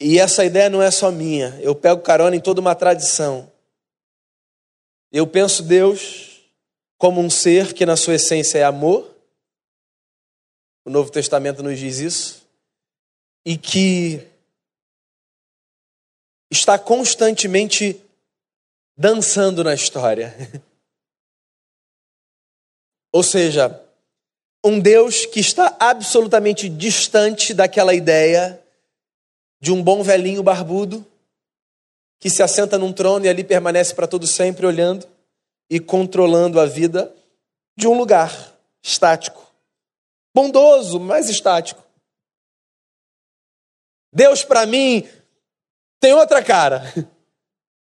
E 0.00 0.18
essa 0.18 0.44
ideia 0.44 0.70
não 0.70 0.82
é 0.82 0.90
só 0.90 1.10
minha. 1.10 1.58
Eu 1.60 1.74
pego 1.74 2.00
carona 2.02 2.34
em 2.34 2.40
toda 2.40 2.60
uma 2.60 2.74
tradição. 2.74 3.50
Eu 5.12 5.26
penso 5.26 5.62
Deus 5.62 6.34
como 6.96 7.20
um 7.20 7.28
ser 7.28 7.74
que 7.74 7.84
na 7.84 7.96
sua 7.96 8.14
essência 8.14 8.58
é 8.58 8.64
amor, 8.64 9.14
o 10.84 10.90
Novo 10.90 11.10
Testamento 11.10 11.62
nos 11.62 11.78
diz 11.78 11.98
isso, 11.98 12.46
e 13.44 13.56
que 13.56 14.26
está 16.54 16.78
constantemente 16.78 18.00
dançando 18.96 19.62
na 19.64 19.74
história. 19.74 20.34
Ou 23.12 23.22
seja, 23.22 23.80
um 24.64 24.80
Deus 24.80 25.26
que 25.26 25.40
está 25.40 25.76
absolutamente 25.78 26.68
distante 26.68 27.52
daquela 27.52 27.94
ideia 27.94 28.60
de 29.60 29.72
um 29.72 29.82
bom 29.82 30.02
velhinho 30.02 30.42
barbudo 30.42 31.06
que 32.20 32.30
se 32.30 32.42
assenta 32.42 32.78
num 32.78 32.92
trono 32.92 33.26
e 33.26 33.28
ali 33.28 33.44
permanece 33.44 33.94
para 33.94 34.06
todo 34.06 34.26
sempre 34.26 34.66
olhando 34.66 35.06
e 35.68 35.78
controlando 35.78 36.58
a 36.58 36.66
vida 36.66 37.14
de 37.76 37.86
um 37.86 37.96
lugar 37.96 38.32
estático 38.82 39.44
bondoso, 40.34 40.98
mas 40.98 41.28
estático. 41.28 41.82
Deus, 44.12 44.44
para 44.44 44.66
mim, 44.66 45.08
tem 46.04 46.12
outra 46.12 46.44
cara. 46.44 46.82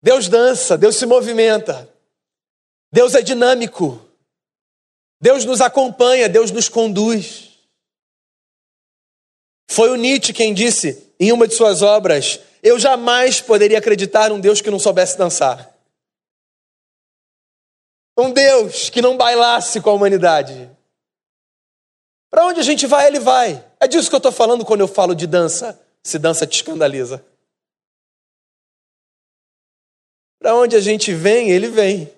Deus 0.01 0.29
dança, 0.29 0.79
Deus 0.79 0.95
se 0.95 1.05
movimenta. 1.05 1.93
Deus 2.93 3.17
é 3.17 3.21
dinâmico. 3.21 4.01
Deus 5.21 5.45
nos 5.45 5.61
acompanha, 5.61 6.29
Deus 6.29 6.53
nos 6.53 6.69
conduz. 6.69 7.59
Foi 9.69 9.91
o 9.91 9.97
Nietzsche 9.97 10.33
quem 10.33 10.55
disse 10.55 11.13
em 11.19 11.33
uma 11.33 11.49
de 11.49 11.55
suas 11.55 11.83
obras: 11.83 12.39
Eu 12.63 12.79
jamais 12.79 13.41
poderia 13.41 13.79
acreditar 13.79 14.31
num 14.31 14.39
Deus 14.39 14.61
que 14.61 14.71
não 14.71 14.79
soubesse 14.79 15.19
dançar. 15.19 15.77
Um 18.17 18.31
Deus 18.31 18.89
que 18.89 19.03
não 19.03 19.17
bailasse 19.17 19.81
com 19.81 19.91
a 19.91 19.95
humanidade. 19.95 20.71
Para 22.31 22.47
onde 22.47 22.61
a 22.61 22.65
gente 22.65 22.87
vai, 22.87 23.09
ele 23.09 23.19
vai. 23.19 23.65
É 23.81 23.89
disso 23.89 24.09
que 24.09 24.15
eu 24.15 24.19
estou 24.19 24.31
falando 24.31 24.65
quando 24.65 24.81
eu 24.81 24.89
falo 24.89 25.13
de 25.13 25.27
dança. 25.27 25.81
Se 26.05 26.21
dança 26.21 26.47
te 26.47 26.55
escandaliza. 26.55 27.32
Para 30.43 30.57
onde 30.57 30.75
a 30.75 30.81
gente 30.81 31.15
vem, 31.15 31.51
ele 31.53 31.69
vem. 31.69 32.13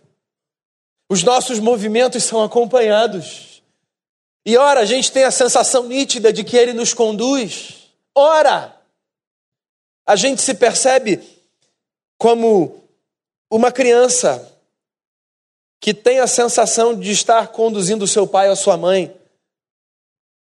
Os 1.11 1.23
nossos 1.23 1.61
movimentos 1.61 2.25
são 2.25 2.43
acompanhados. 2.43 3.62
E 4.47 4.57
ora, 4.57 4.81
a 4.81 4.87
gente 4.87 5.12
tem 5.12 5.25
a 5.25 5.31
sensação 5.31 5.87
nítida 5.87 6.33
de 6.33 6.43
que 6.43 6.57
ele 6.57 6.73
nos 6.73 6.95
conduz. 6.95 7.90
Ora, 8.14 8.75
a 10.07 10.16
gente 10.16 10.40
se 10.40 10.54
percebe 10.54 11.21
como 12.16 12.83
uma 13.50 13.71
criança 13.71 14.50
que 15.78 15.93
tem 15.93 16.19
a 16.19 16.26
sensação 16.26 16.99
de 16.99 17.11
estar 17.11 17.49
conduzindo 17.49 18.07
o 18.07 18.09
seu 18.09 18.26
pai 18.26 18.49
ou 18.49 18.57
sua 18.57 18.78
mãe, 18.78 19.14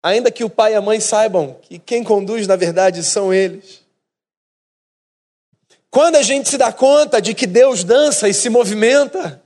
ainda 0.03 0.31
que 0.31 0.45
o 0.45 0.51
pai 0.51 0.75
e 0.75 0.77
a 0.77 0.83
mãe 0.83 1.01
saibam 1.01 1.55
que 1.63 1.79
quem 1.79 2.05
conduz, 2.05 2.47
na 2.47 2.55
verdade, 2.55 3.03
são 3.03 3.33
eles. 3.33 3.82
Quando 5.93 6.17
a 6.17 6.23
gente 6.23 6.49
se 6.49 6.57
dá 6.57 6.73
conta 6.73 7.21
de 7.21 7.35
que 7.35 7.47
Deus 7.47 7.85
dança 7.85 8.27
e 8.27 8.33
se 8.33 8.49
movimenta, 8.49 9.43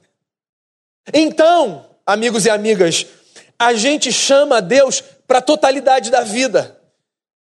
então, 1.13 1.85
amigos 2.07 2.47
e 2.47 2.51
amigas, 2.51 3.05
a 3.59 3.75
gente 3.75 4.13
chama 4.13 4.63
Deus 4.63 5.01
para 5.27 5.41
a 5.41 5.43
totalidade 5.43 6.09
da 6.09 6.21
vida. 6.21 6.81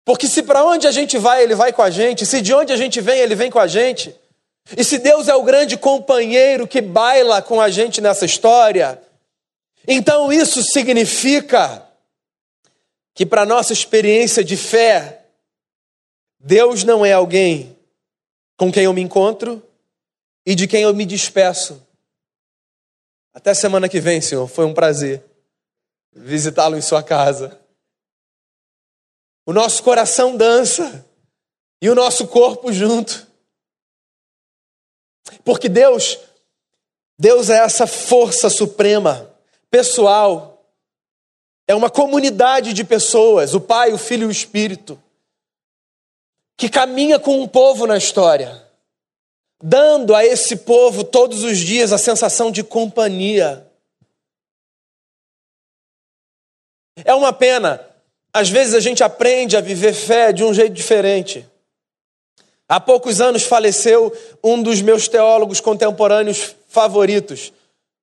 Porque 0.06 0.28
se 0.28 0.44
para 0.44 0.64
onde 0.64 0.86
a 0.86 0.92
gente 0.92 1.18
vai, 1.18 1.42
Ele 1.42 1.56
vai 1.56 1.74
com 1.74 1.82
a 1.82 1.90
gente, 1.90 2.24
se 2.24 2.40
de 2.40 2.54
onde 2.54 2.72
a 2.72 2.78
gente 2.78 3.02
vem, 3.02 3.20
Ele 3.20 3.34
vem 3.34 3.50
com 3.50 3.58
a 3.58 3.66
gente. 3.66 4.16
E 4.78 4.84
se 4.84 5.00
Deus 5.00 5.28
é 5.28 5.34
o 5.34 5.42
grande 5.42 5.76
companheiro 5.76 6.68
que 6.68 6.80
baila 6.80 7.42
com 7.42 7.60
a 7.60 7.72
gente 7.72 8.00
nessa 8.00 8.26
história, 8.26 9.02
então 9.88 10.32
isso 10.32 10.62
significa 10.62 11.84
que, 13.16 13.26
para 13.26 13.44
nossa 13.44 13.74
experiência 13.74 14.44
de 14.44 14.56
fé, 14.56 15.26
Deus 16.40 16.84
não 16.84 17.04
é 17.04 17.14
alguém 17.14 17.76
com 18.64 18.72
quem 18.72 18.86
eu 18.86 18.94
me 18.94 19.02
encontro 19.02 19.62
e 20.46 20.56
de 20.56 20.70
quem 20.70 20.84
eu 20.84 20.94
me 20.94 21.06
despeço. 21.06 21.86
Até 23.34 23.54
semana 23.54 23.90
que 23.90 24.00
vem, 24.00 24.22
Senhor, 24.22 24.48
foi 24.48 24.64
um 24.64 24.74
prazer 24.74 25.22
visitá-lo 26.16 26.78
em 26.78 26.82
sua 26.82 27.04
casa. 27.04 27.60
O 29.46 29.52
nosso 29.52 29.84
coração 29.84 30.38
dança 30.38 31.06
e 31.82 31.90
o 31.90 31.96
nosso 31.96 32.26
corpo 32.26 32.72
junto. 32.72 33.28
Porque 35.44 35.68
Deus, 35.68 36.18
Deus 37.20 37.50
é 37.50 37.58
essa 37.58 37.86
força 37.86 38.50
suprema, 38.50 39.30
pessoal. 39.70 40.66
É 41.68 41.76
uma 41.76 41.90
comunidade 41.90 42.72
de 42.72 42.86
pessoas, 42.86 43.54
o 43.54 43.60
Pai, 43.60 43.92
o 43.92 43.98
Filho 43.98 44.24
e 44.24 44.28
o 44.28 44.32
Espírito, 44.32 44.98
que 46.58 46.70
caminha 46.70 47.20
com 47.20 47.42
um 47.42 47.48
povo 47.48 47.86
na 47.88 47.98
história, 47.98 48.66
dando 49.62 50.16
a 50.16 50.26
esse 50.26 50.58
povo 50.58 51.04
todos 51.04 51.44
os 51.44 51.58
dias 51.58 51.92
a 51.92 51.98
sensação 51.98 52.52
de 52.52 52.64
companhia. 52.64 53.68
É 57.04 57.14
uma 57.14 57.34
pena, 57.34 57.86
às 58.34 58.50
vezes 58.50 58.76
a 58.76 58.80
gente 58.80 59.04
aprende 59.04 59.58
a 59.58 59.62
viver 59.62 59.94
fé 59.94 60.32
de 60.32 60.44
um 60.44 60.54
jeito 60.54 60.74
diferente. 60.74 61.48
Há 62.68 62.80
poucos 62.80 63.20
anos 63.20 63.44
faleceu 63.44 64.16
um 64.44 64.62
dos 64.62 64.82
meus 64.82 65.08
teólogos 65.08 65.60
contemporâneos 65.60 66.56
favoritos, 66.68 67.52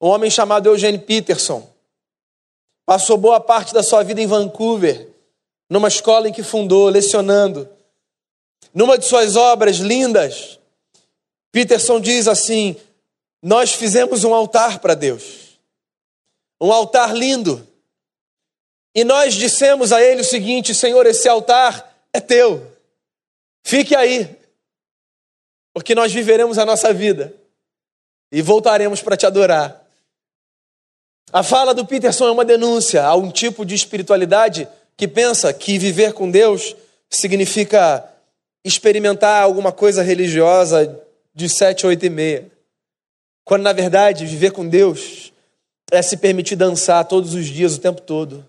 um 0.00 0.08
homem 0.08 0.30
chamado 0.30 0.68
Eugene 0.68 0.98
Peterson. 0.98 1.68
Passou 2.86 3.16
boa 3.16 3.40
parte 3.40 3.72
da 3.72 3.82
sua 3.82 4.02
vida 4.02 4.20
em 4.20 4.26
Vancouver, 4.26 5.08
numa 5.68 5.88
escola 5.88 6.28
em 6.28 6.32
que 6.32 6.42
fundou, 6.42 6.88
lecionando. 6.88 7.68
Numa 8.72 8.96
de 8.96 9.04
suas 9.04 9.36
obras 9.36 9.76
lindas, 9.76 10.58
Peterson 11.52 12.00
diz 12.00 12.28
assim: 12.28 12.76
Nós 13.42 13.72
fizemos 13.72 14.24
um 14.24 14.34
altar 14.34 14.78
para 14.78 14.94
Deus, 14.94 15.58
um 16.60 16.72
altar 16.72 17.14
lindo. 17.14 17.66
E 18.94 19.04
nós 19.04 19.34
dissemos 19.34 19.92
a 19.92 20.02
ele 20.02 20.20
o 20.20 20.24
seguinte: 20.24 20.74
Senhor, 20.74 21.04
esse 21.06 21.28
altar 21.28 21.94
é 22.12 22.20
teu, 22.20 22.70
fique 23.64 23.94
aí, 23.94 24.36
porque 25.72 25.94
nós 25.94 26.12
viveremos 26.12 26.58
a 26.58 26.64
nossa 26.64 26.92
vida 26.92 27.34
e 28.32 28.42
voltaremos 28.42 29.02
para 29.02 29.16
te 29.16 29.26
adorar. 29.26 29.80
A 31.32 31.42
fala 31.44 31.72
do 31.72 31.86
Peterson 31.86 32.26
é 32.26 32.30
uma 32.32 32.44
denúncia 32.44 33.04
a 33.04 33.14
um 33.14 33.30
tipo 33.30 33.64
de 33.64 33.74
espiritualidade 33.74 34.68
que 34.96 35.06
pensa 35.06 35.52
que 35.52 35.78
viver 35.78 36.12
com 36.12 36.28
Deus 36.30 36.74
significa 37.08 38.09
experimentar 38.64 39.42
alguma 39.42 39.72
coisa 39.72 40.02
religiosa 40.02 41.00
de 41.34 41.48
sete, 41.48 41.86
oito 41.86 42.04
e 42.04 42.10
meia. 42.10 42.50
Quando 43.44 43.62
na 43.62 43.72
verdade 43.72 44.26
viver 44.26 44.52
com 44.52 44.68
Deus 44.68 45.32
é 45.90 46.02
se 46.02 46.16
permitir 46.16 46.56
dançar 46.56 47.04
todos 47.04 47.34
os 47.34 47.46
dias, 47.46 47.76
o 47.76 47.80
tempo 47.80 48.00
todo. 48.02 48.48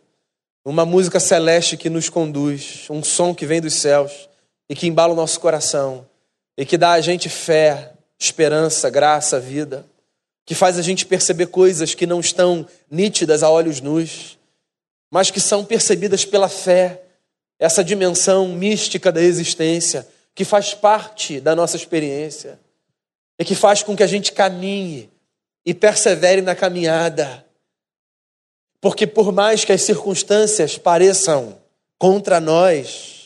Uma 0.64 0.86
música 0.86 1.20
celeste 1.20 1.76
que 1.76 1.90
nos 1.90 2.08
conduz, 2.08 2.86
um 2.90 3.04
som 3.04 3.34
que 3.34 3.46
vem 3.46 3.60
dos 3.60 3.74
céus 3.74 4.30
e 4.70 4.76
que 4.76 4.88
embala 4.88 5.14
o 5.14 5.16
nosso 5.16 5.40
coração 5.40 6.06
e 6.58 6.66
que 6.66 6.78
dá 6.78 6.92
a 6.92 7.02
gente 7.02 7.30
fé, 7.30 7.94
esperança, 8.20 8.90
graça, 8.90 9.40
vida, 9.40 9.86
que 10.46 10.54
faz 10.54 10.78
a 10.78 10.82
gente 10.82 11.06
perceber 11.06 11.48
coisas 11.48 11.96
que 11.96 12.06
não 12.06 12.20
estão 12.20 12.68
nítidas 12.90 13.42
a 13.42 13.50
olhos 13.50 13.82
nus, 13.82 14.38
mas 15.10 15.32
que 15.32 15.40
são 15.40 15.66
percebidas 15.66 16.26
pela 16.26 16.48
fé, 16.48 17.02
essa 17.62 17.82
dimensão 17.82 18.50
mística 18.50 19.10
da 19.10 19.22
existência, 19.22 20.06
que 20.36 20.44
faz 20.44 20.74
parte 20.74 21.40
da 21.40 21.56
nossa 21.56 21.78
experiência 21.78 22.60
e 23.40 23.46
que 23.46 23.56
faz 23.56 23.84
com 23.84 23.96
que 23.96 24.04
a 24.04 24.08
gente 24.08 24.34
caminhe 24.34 25.10
e 25.66 25.74
persevere 25.74 26.42
na 26.42 26.56
caminhada. 26.56 27.46
Porque 28.82 29.08
por 29.08 29.32
mais 29.32 29.64
que 29.64 29.72
as 29.72 29.82
circunstâncias 29.82 30.78
pareçam 30.78 31.58
contra 31.98 32.40
nós, 32.40 33.22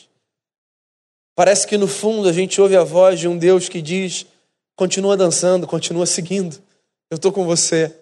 Parece 1.36 1.66
que 1.66 1.76
no 1.76 1.86
fundo 1.86 2.30
a 2.30 2.32
gente 2.32 2.58
ouve 2.62 2.74
a 2.74 2.82
voz 2.82 3.20
de 3.20 3.28
um 3.28 3.36
Deus 3.36 3.68
que 3.68 3.82
diz: 3.82 4.24
continua 4.74 5.18
dançando, 5.18 5.66
continua 5.66 6.06
seguindo, 6.06 6.56
eu 7.10 7.16
estou 7.16 7.30
com 7.30 7.44
você. 7.44 7.94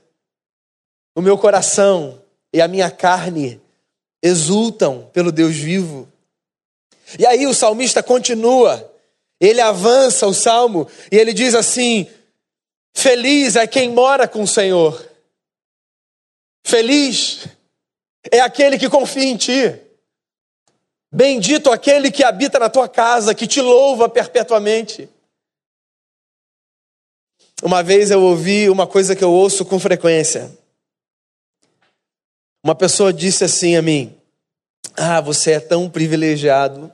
O 1.17 1.21
meu 1.21 1.37
coração 1.37 2.23
e 2.53 2.63
a 2.63 2.69
minha 2.69 2.89
carne 2.93 3.61
exultam 4.23 5.11
pelo 5.13 5.33
Deus 5.33 5.57
vivo. 5.57 6.09
E 7.19 7.27
aí 7.27 7.47
o 7.47 7.55
salmista 7.55 8.03
continua, 8.03 8.93
ele 9.41 9.61
avança 9.61 10.27
o 10.27 10.35
salmo 10.35 10.89
e 11.11 11.17
ele 11.17 11.33
diz 11.33 11.55
assim: 11.55 12.09
Feliz 12.95 13.57
é 13.57 13.67
quem 13.67 13.91
mora 13.91 14.27
com 14.27 14.43
o 14.43 14.49
Senhor. 14.49 15.05
Feliz 16.65 17.47
é 18.31 18.41
aquele 18.41 18.79
que 18.79 18.89
confia 18.89 19.25
em 19.25 19.37
ti. 19.37 19.81
Bendito 21.13 21.71
aquele 21.71 22.11
que 22.11 22.25
habita 22.25 22.59
na 22.59 22.69
tua 22.69 22.89
casa, 22.89 23.35
que 23.35 23.47
te 23.47 23.61
louva 23.61 24.09
perpetuamente. 24.09 25.09
Uma 27.63 27.83
vez 27.83 28.11
eu 28.11 28.23
ouvi 28.23 28.69
uma 28.69 28.87
coisa 28.87 29.15
que 29.15 29.23
eu 29.23 29.31
ouço 29.31 29.65
com 29.65 29.79
frequência. 29.79 30.51
Uma 32.63 32.75
pessoa 32.75 33.13
disse 33.13 33.45
assim 33.45 33.77
a 33.77 33.83
mim: 33.83 34.17
Ah, 34.97 35.21
você 35.21 35.53
é 35.53 35.61
tão 35.61 35.89
privilegiado. 35.89 36.94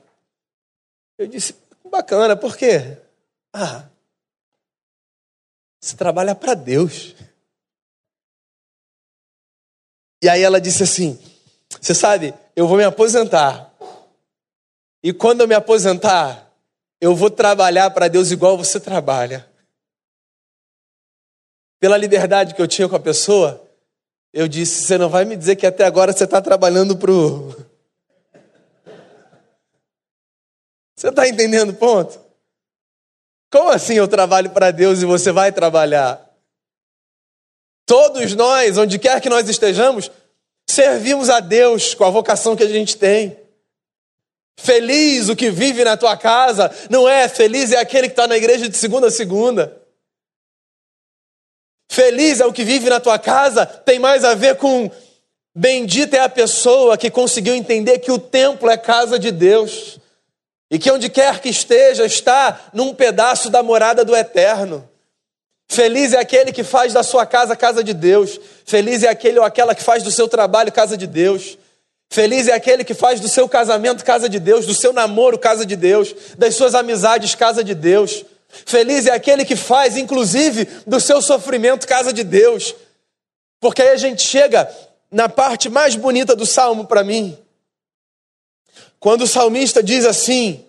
Eu 1.21 1.27
disse: 1.27 1.55
Bacana, 1.91 2.35
por 2.35 2.57
quê? 2.57 2.97
Ah, 3.53 3.87
você 5.79 5.95
trabalha 5.95 6.35
para 6.35 6.55
Deus. 6.55 7.15
E 10.23 10.31
aí 10.31 10.41
ela 10.41 10.59
disse 10.59 10.83
assim: 10.83 11.21
Você 11.79 11.95
sabe, 11.95 12.33
eu 12.57 12.67
vou 12.67 12.79
me 12.79 12.85
aposentar. 12.85 13.71
E 15.03 15.13
quando 15.13 15.43
eu 15.43 15.49
me 15.49 15.55
aposentar, 15.55 16.51
eu 16.99 17.15
vou 17.15 17.31
trabalhar 17.31 17.91
para 17.91 18.09
Deus 18.09 18.31
igual 18.31 18.57
você 18.57 18.81
trabalha. 18.81 19.47
Pela 21.79 21.99
liberdade 21.99 22.55
que 22.55 22.63
eu 22.63 22.69
tinha 22.69 22.89
com 22.89 22.97
a 22.97 23.01
pessoa, 23.01 23.63
eu 24.33 24.49
disse: 24.49 24.85
Você 24.85 24.97
não 24.97 25.11
vai 25.11 25.27
me 25.27 25.37
dizer 25.37 25.57
que 25.57 25.67
até 25.67 25.85
agora 25.85 26.15
você 26.15 26.25
está 26.25 26.41
trabalhando 26.41 26.97
para 26.97 27.13
o. 27.13 27.70
Você 31.01 31.09
está 31.09 31.27
entendendo 31.27 31.71
o 31.71 31.75
ponto? 31.75 32.21
Como 33.51 33.71
assim 33.71 33.95
eu 33.95 34.07
trabalho 34.07 34.51
para 34.51 34.71
Deus 34.71 35.01
e 35.01 35.07
você 35.07 35.33
vai 35.33 35.51
trabalhar? 35.51 36.31
Todos 37.87 38.35
nós, 38.35 38.77
onde 38.77 38.99
quer 38.99 39.19
que 39.19 39.31
nós 39.31 39.49
estejamos, 39.49 40.11
servimos 40.69 41.31
a 41.31 41.41
Deus 41.41 41.95
com 41.95 42.05
a 42.05 42.11
vocação 42.11 42.55
que 42.55 42.65
a 42.65 42.69
gente 42.69 42.99
tem. 42.99 43.35
Feliz 44.59 45.31
o 45.31 45.37
que 45.37 45.49
vive 45.51 45.85
na 45.85 45.97
tua 45.97 46.19
casa, 46.19 46.71
não 46.91 47.09
é? 47.09 47.31
Feliz 47.31 47.73
é 47.73 47.79
aquele 47.79 48.09
que 48.09 48.13
está 48.13 48.27
na 48.27 48.37
igreja 48.37 48.69
de 48.69 48.77
segunda 48.77 49.07
a 49.07 49.11
segunda. 49.11 49.81
Feliz 51.91 52.41
é 52.41 52.47
o 52.47 52.53
que 52.53 52.63
vive 52.63 52.91
na 52.91 53.01
tua 53.01 53.19
casa, 53.19 53.65
tem 53.65 53.99
mais 53.99 54.23
a 54.23 54.35
ver 54.35 54.57
com 54.57 54.91
Bendita 55.57 56.19
é 56.19 56.21
a 56.21 56.29
pessoa 56.29 56.99
que 56.99 57.11
conseguiu 57.11 57.55
entender 57.55 58.01
que 58.01 58.13
o 58.13 58.19
templo 58.19 58.69
é 58.69 58.77
casa 58.77 59.19
de 59.19 59.33
Deus 59.33 60.00
e 60.71 60.79
que 60.79 60.91
onde 60.91 61.09
quer 61.09 61.41
que 61.41 61.49
esteja 61.49 62.07
está 62.07 62.69
num 62.73 62.95
pedaço 62.95 63.51
da 63.51 63.63
morada 63.63 64.05
do 64.05 64.15
eterno. 64.15 64.89
Feliz 65.69 66.13
é 66.13 66.19
aquele 66.19 66.53
que 66.53 66.63
faz 66.63 66.93
da 66.93 67.03
sua 67.03 67.27
casa 67.27 67.57
casa 67.57 67.83
de 67.83 67.93
Deus. 67.93 68.41
Feliz 68.65 69.03
é 69.03 69.09
aquele 69.09 69.39
ou 69.39 69.45
aquela 69.45 69.75
que 69.75 69.83
faz 69.83 70.03
do 70.03 70.11
seu 70.11 70.29
trabalho 70.29 70.73
casa 70.73 70.97
de 70.97 71.07
Deus. 71.07 71.59
Feliz 72.13 72.49
é 72.49 72.53
aquele 72.53 72.83
que 72.83 72.95
faz 72.95 73.21
do 73.21 73.29
seu 73.29 73.49
casamento 73.49 74.05
casa 74.05 74.29
de 74.29 74.41
Deus, 74.41 74.67
do 74.67 74.75
seu 74.75 74.93
namoro 74.93 75.39
casa 75.39 75.65
de 75.65 75.77
Deus, 75.77 76.15
das 76.37 76.57
suas 76.57 76.75
amizades 76.75 77.37
casa 77.37 77.63
de 77.63 77.75
Deus. 77.75 78.25
Feliz 78.49 79.07
é 79.07 79.13
aquele 79.13 79.45
que 79.45 79.55
faz, 79.55 79.97
inclusive, 79.97 80.69
do 80.87 81.01
seu 81.01 81.23
sofrimento 81.23 81.87
casa 81.87 82.13
de 82.13 82.25
Deus. 82.25 82.75
Porque 83.61 83.81
aí 83.81 83.91
a 83.91 83.97
gente 83.97 84.23
chega 84.23 84.69
na 85.11 85.29
parte 85.29 85.69
mais 85.69 85.95
bonita 85.95 86.35
do 86.35 86.47
salmo 86.47 86.85
para 86.85 87.05
mim. 87.05 87.39
Quando 89.01 89.23
o 89.23 89.27
salmista 89.27 89.83
diz 89.83 90.05
assim, 90.05 90.65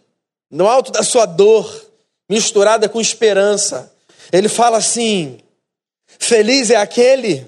no 0.50 0.68
alto 0.68 0.92
da 0.92 1.04
sua 1.04 1.26
dor, 1.26 1.92
misturada 2.30 2.88
com 2.88 3.02
esperança, 3.02 3.94
ele 4.32 4.48
fala 4.48 4.78
assim: 4.78 5.38
Feliz 6.18 6.70
é 6.70 6.78
aquele 6.78 7.46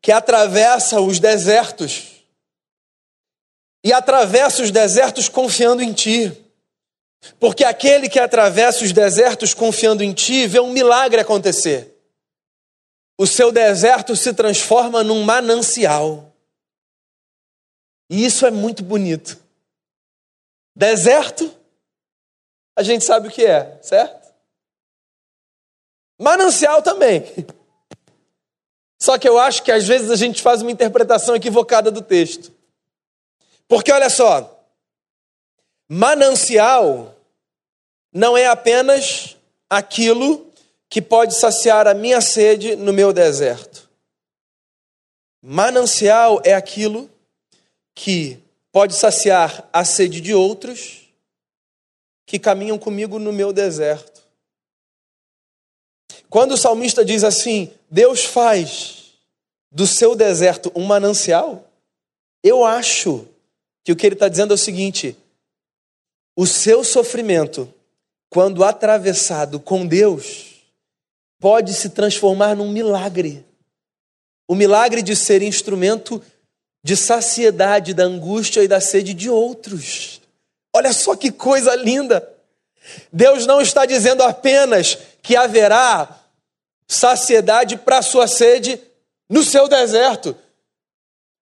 que 0.00 0.12
atravessa 0.12 1.00
os 1.00 1.18
desertos 1.18 2.22
e 3.82 3.92
atravessa 3.92 4.62
os 4.62 4.70
desertos 4.70 5.28
confiando 5.28 5.82
em 5.82 5.92
ti. 5.92 6.32
Porque 7.38 7.64
aquele 7.64 8.08
que 8.08 8.18
atravessa 8.18 8.84
os 8.84 8.92
desertos 8.92 9.52
confiando 9.52 10.04
em 10.04 10.12
ti 10.12 10.46
vê 10.46 10.60
um 10.60 10.72
milagre 10.72 11.20
acontecer. 11.20 11.96
O 13.18 13.26
seu 13.26 13.50
deserto 13.50 14.14
se 14.14 14.32
transforma 14.32 15.02
num 15.02 15.22
manancial. 15.22 16.32
E 18.08 18.24
isso 18.24 18.46
é 18.46 18.50
muito 18.50 18.82
bonito. 18.82 19.39
Deserto, 20.80 21.54
a 22.74 22.82
gente 22.82 23.04
sabe 23.04 23.28
o 23.28 23.30
que 23.30 23.44
é, 23.44 23.78
certo? 23.82 24.32
Manancial 26.18 26.80
também. 26.80 27.22
Só 28.98 29.18
que 29.18 29.28
eu 29.28 29.38
acho 29.38 29.62
que 29.62 29.70
às 29.70 29.86
vezes 29.86 30.10
a 30.10 30.16
gente 30.16 30.40
faz 30.40 30.62
uma 30.62 30.70
interpretação 30.70 31.36
equivocada 31.36 31.90
do 31.90 32.00
texto. 32.00 32.50
Porque 33.68 33.92
olha 33.92 34.08
só, 34.08 34.58
Manancial 35.86 37.14
não 38.10 38.34
é 38.34 38.46
apenas 38.46 39.36
aquilo 39.68 40.50
que 40.88 41.02
pode 41.02 41.34
saciar 41.34 41.86
a 41.86 41.92
minha 41.92 42.22
sede 42.22 42.74
no 42.74 42.94
meu 42.94 43.12
deserto. 43.12 43.86
Manancial 45.42 46.40
é 46.42 46.54
aquilo 46.54 47.10
que 47.94 48.42
pode 48.72 48.94
saciar 48.94 49.68
a 49.72 49.84
sede 49.84 50.20
de 50.20 50.34
outros 50.34 51.08
que 52.26 52.38
caminham 52.38 52.78
comigo 52.78 53.18
no 53.18 53.32
meu 53.32 53.52
deserto. 53.52 54.22
Quando 56.28 56.52
o 56.52 56.56
salmista 56.56 57.04
diz 57.04 57.24
assim: 57.24 57.72
Deus 57.90 58.24
faz 58.24 59.14
do 59.70 59.86
seu 59.86 60.14
deserto 60.14 60.70
um 60.74 60.84
manancial, 60.84 61.68
eu 62.42 62.64
acho 62.64 63.26
que 63.84 63.92
o 63.92 63.96
que 63.96 64.06
ele 64.06 64.14
está 64.14 64.28
dizendo 64.28 64.52
é 64.52 64.54
o 64.54 64.58
seguinte: 64.58 65.16
o 66.36 66.46
seu 66.46 66.84
sofrimento, 66.84 67.72
quando 68.28 68.62
atravessado 68.62 69.58
com 69.58 69.86
Deus, 69.86 70.62
pode 71.40 71.74
se 71.74 71.90
transformar 71.90 72.54
num 72.54 72.70
milagre. 72.70 73.44
O 74.46 74.54
milagre 74.54 75.02
de 75.02 75.16
ser 75.16 75.42
instrumento 75.42 76.22
de 76.82 76.96
saciedade 76.96 77.94
da 77.94 78.04
angústia 78.04 78.62
e 78.62 78.68
da 78.68 78.80
sede 78.80 79.14
de 79.14 79.28
outros. 79.28 80.20
Olha 80.74 80.92
só 80.92 81.14
que 81.16 81.30
coisa 81.30 81.74
linda! 81.74 82.26
Deus 83.12 83.46
não 83.46 83.60
está 83.60 83.84
dizendo 83.84 84.22
apenas 84.22 84.98
que 85.22 85.36
haverá 85.36 86.20
saciedade 86.88 87.76
para 87.76 87.98
a 87.98 88.02
sua 88.02 88.26
sede 88.26 88.80
no 89.28 89.44
seu 89.44 89.68
deserto. 89.68 90.36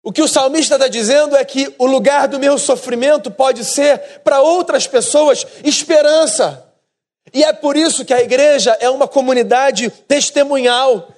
O 0.03 0.13
que 0.13 0.23
o 0.23 0.29
salmista 0.29 0.75
está 0.75 0.89
dizendo 0.89 1.37
é 1.37 1.45
que 1.45 1.75
o 1.79 1.87
lugar 1.87 2.29
do 2.29 2.39
meu 2.39 2.59
sofrimento 2.59 3.31
pode 3.31 3.65
ser 3.65 4.21
para 4.23 4.41
outras 4.41 4.87
pessoas 4.87 5.47
esperança. 5.65 6.65
E 7.33 7.45
é 7.45 7.53
por 7.53 7.77
isso 7.77 8.05
que 8.05 8.15
a 8.15 8.23
igreja 8.23 8.77
é 8.81 8.89
uma 8.89 9.07
comunidade 9.07 9.91
testemunhal. 9.91 11.09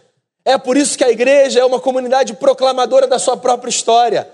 É 0.45 0.57
por 0.57 0.77
isso 0.77 0.97
que 0.97 1.05
a 1.05 1.11
igreja 1.11 1.61
é 1.61 1.65
uma 1.65 1.81
comunidade 1.81 2.35
proclamadora 2.35 3.07
da 3.07 3.19
sua 3.19 3.37
própria 3.37 3.71
história. 3.71 4.31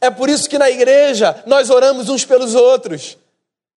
É 0.00 0.10
por 0.10 0.28
isso 0.28 0.48
que 0.48 0.58
na 0.58 0.70
igreja 0.70 1.42
nós 1.46 1.70
oramos 1.70 2.08
uns 2.08 2.24
pelos 2.24 2.54
outros. 2.54 3.16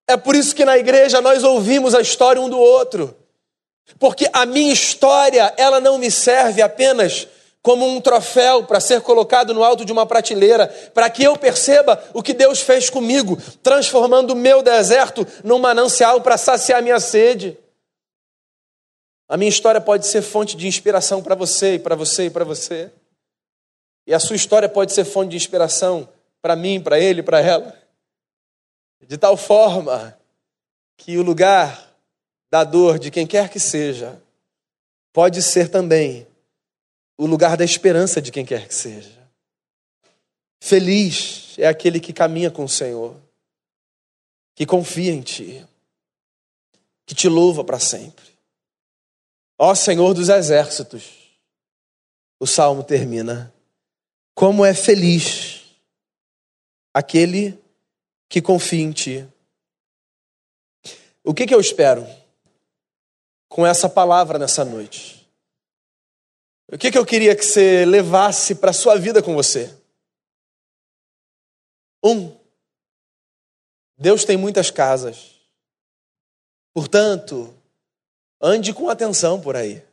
É 0.07 0.17
por 0.17 0.35
isso 0.35 0.55
que 0.55 0.65
na 0.65 0.77
igreja 0.77 1.21
nós 1.21 1.43
ouvimos 1.43 1.93
a 1.93 2.01
história 2.01 2.41
um 2.41 2.49
do 2.49 2.59
outro. 2.59 3.15
Porque 3.99 4.27
a 4.33 4.45
minha 4.45 4.73
história, 4.73 5.53
ela 5.57 5.79
não 5.79 5.97
me 5.97 6.11
serve 6.11 6.61
apenas 6.61 7.27
como 7.61 7.87
um 7.87 7.99
troféu 7.99 8.63
para 8.63 8.79
ser 8.79 9.01
colocado 9.01 9.53
no 9.53 9.63
alto 9.63 9.83
de 9.83 9.91
uma 9.91 10.05
prateleira, 10.05 10.67
para 10.93 11.09
que 11.09 11.23
eu 11.23 11.35
perceba 11.37 12.01
o 12.13 12.23
que 12.23 12.33
Deus 12.33 12.61
fez 12.61 12.89
comigo, 12.89 13.37
transformando 13.61 14.31
o 14.31 14.35
meu 14.35 14.61
deserto 14.61 15.27
num 15.43 15.59
manancial 15.59 16.21
para 16.21 16.37
saciar 16.37 16.81
minha 16.81 16.99
sede. 16.99 17.57
A 19.29 19.37
minha 19.37 19.49
história 19.49 19.79
pode 19.79 20.07
ser 20.07 20.23
fonte 20.23 20.57
de 20.57 20.65
inspiração 20.67 21.21
para 21.21 21.35
você 21.35 21.75
e 21.75 21.79
para 21.79 21.95
você 21.95 22.25
e 22.25 22.29
para 22.31 22.43
você. 22.43 22.91
E 24.07 24.13
a 24.13 24.19
sua 24.19 24.35
história 24.35 24.67
pode 24.67 24.91
ser 24.91 25.05
fonte 25.05 25.29
de 25.29 25.37
inspiração 25.37 26.09
para 26.41 26.55
mim, 26.55 26.81
para 26.81 26.99
ele, 26.99 27.21
para 27.21 27.39
ela. 27.39 27.79
De 29.07 29.19
tal 29.19 29.37
forma 29.37 30.19
que 30.97 31.15
o 31.15 31.21
lugar 31.21 31.95
da 32.49 32.63
dor 32.63 32.97
de 32.97 33.11
quem 33.11 33.27
quer 33.27 33.49
que 33.49 33.59
seja 33.59 34.19
pode 35.13 35.43
ser 35.43 35.69
também 35.69 36.27
o 37.15 37.27
lugar 37.27 37.55
da 37.55 37.63
esperança 37.63 38.19
de 38.19 38.31
quem 38.31 38.43
quer 38.43 38.67
que 38.67 38.73
seja. 38.73 39.19
Feliz 40.59 41.55
é 41.59 41.67
aquele 41.67 41.99
que 41.99 42.11
caminha 42.11 42.49
com 42.49 42.63
o 42.63 42.69
Senhor, 42.69 43.15
que 44.55 44.65
confia 44.65 45.11
em 45.11 45.21
Ti, 45.21 45.65
que 47.05 47.13
te 47.13 47.29
louva 47.29 47.63
para 47.63 47.77
sempre. 47.77 48.28
Ó 49.61 49.75
Senhor 49.75 50.13
dos 50.13 50.29
exércitos, 50.29 51.37
o 52.39 52.47
salmo 52.47 52.81
termina. 52.81 53.53
Como 54.33 54.63
é 54.63 54.73
feliz 54.73 55.65
aquele 56.93 57.61
que 58.29 58.41
confia 58.41 58.81
em 58.81 58.93
Ti. 58.93 59.27
O 61.23 61.33
que, 61.33 61.45
que 61.45 61.53
eu 61.53 61.59
espero 61.59 62.07
com 63.49 63.67
essa 63.67 63.89
palavra 63.89 64.39
nessa 64.39 64.63
noite? 64.63 65.29
O 66.71 66.77
que, 66.77 66.89
que 66.89 66.97
eu 66.97 67.05
queria 67.05 67.35
que 67.35 67.43
você 67.43 67.83
levasse 67.83 68.55
para 68.55 68.69
a 68.69 68.73
sua 68.73 68.95
vida 68.97 69.21
com 69.21 69.35
você? 69.35 69.75
Um, 72.01 72.33
Deus 73.97 74.23
tem 74.23 74.37
muitas 74.37 74.71
casas. 74.71 75.35
Portanto, 76.73 77.58
ande 78.41 78.73
com 78.73 78.89
atenção 78.89 79.39
por 79.39 79.55
aí. 79.55 79.83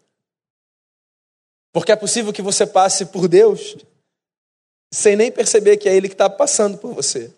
Porque 1.72 1.92
é 1.92 1.96
possível 1.96 2.32
que 2.32 2.42
você 2.42 2.66
passe 2.66 3.06
por 3.06 3.28
Deus 3.28 3.76
sem 4.92 5.16
nem 5.16 5.30
perceber 5.30 5.76
que 5.76 5.88
é 5.88 5.94
Ele 5.94 6.08
que 6.08 6.14
está 6.14 6.30
passando 6.30 6.78
por 6.78 6.94
você. 6.94 7.30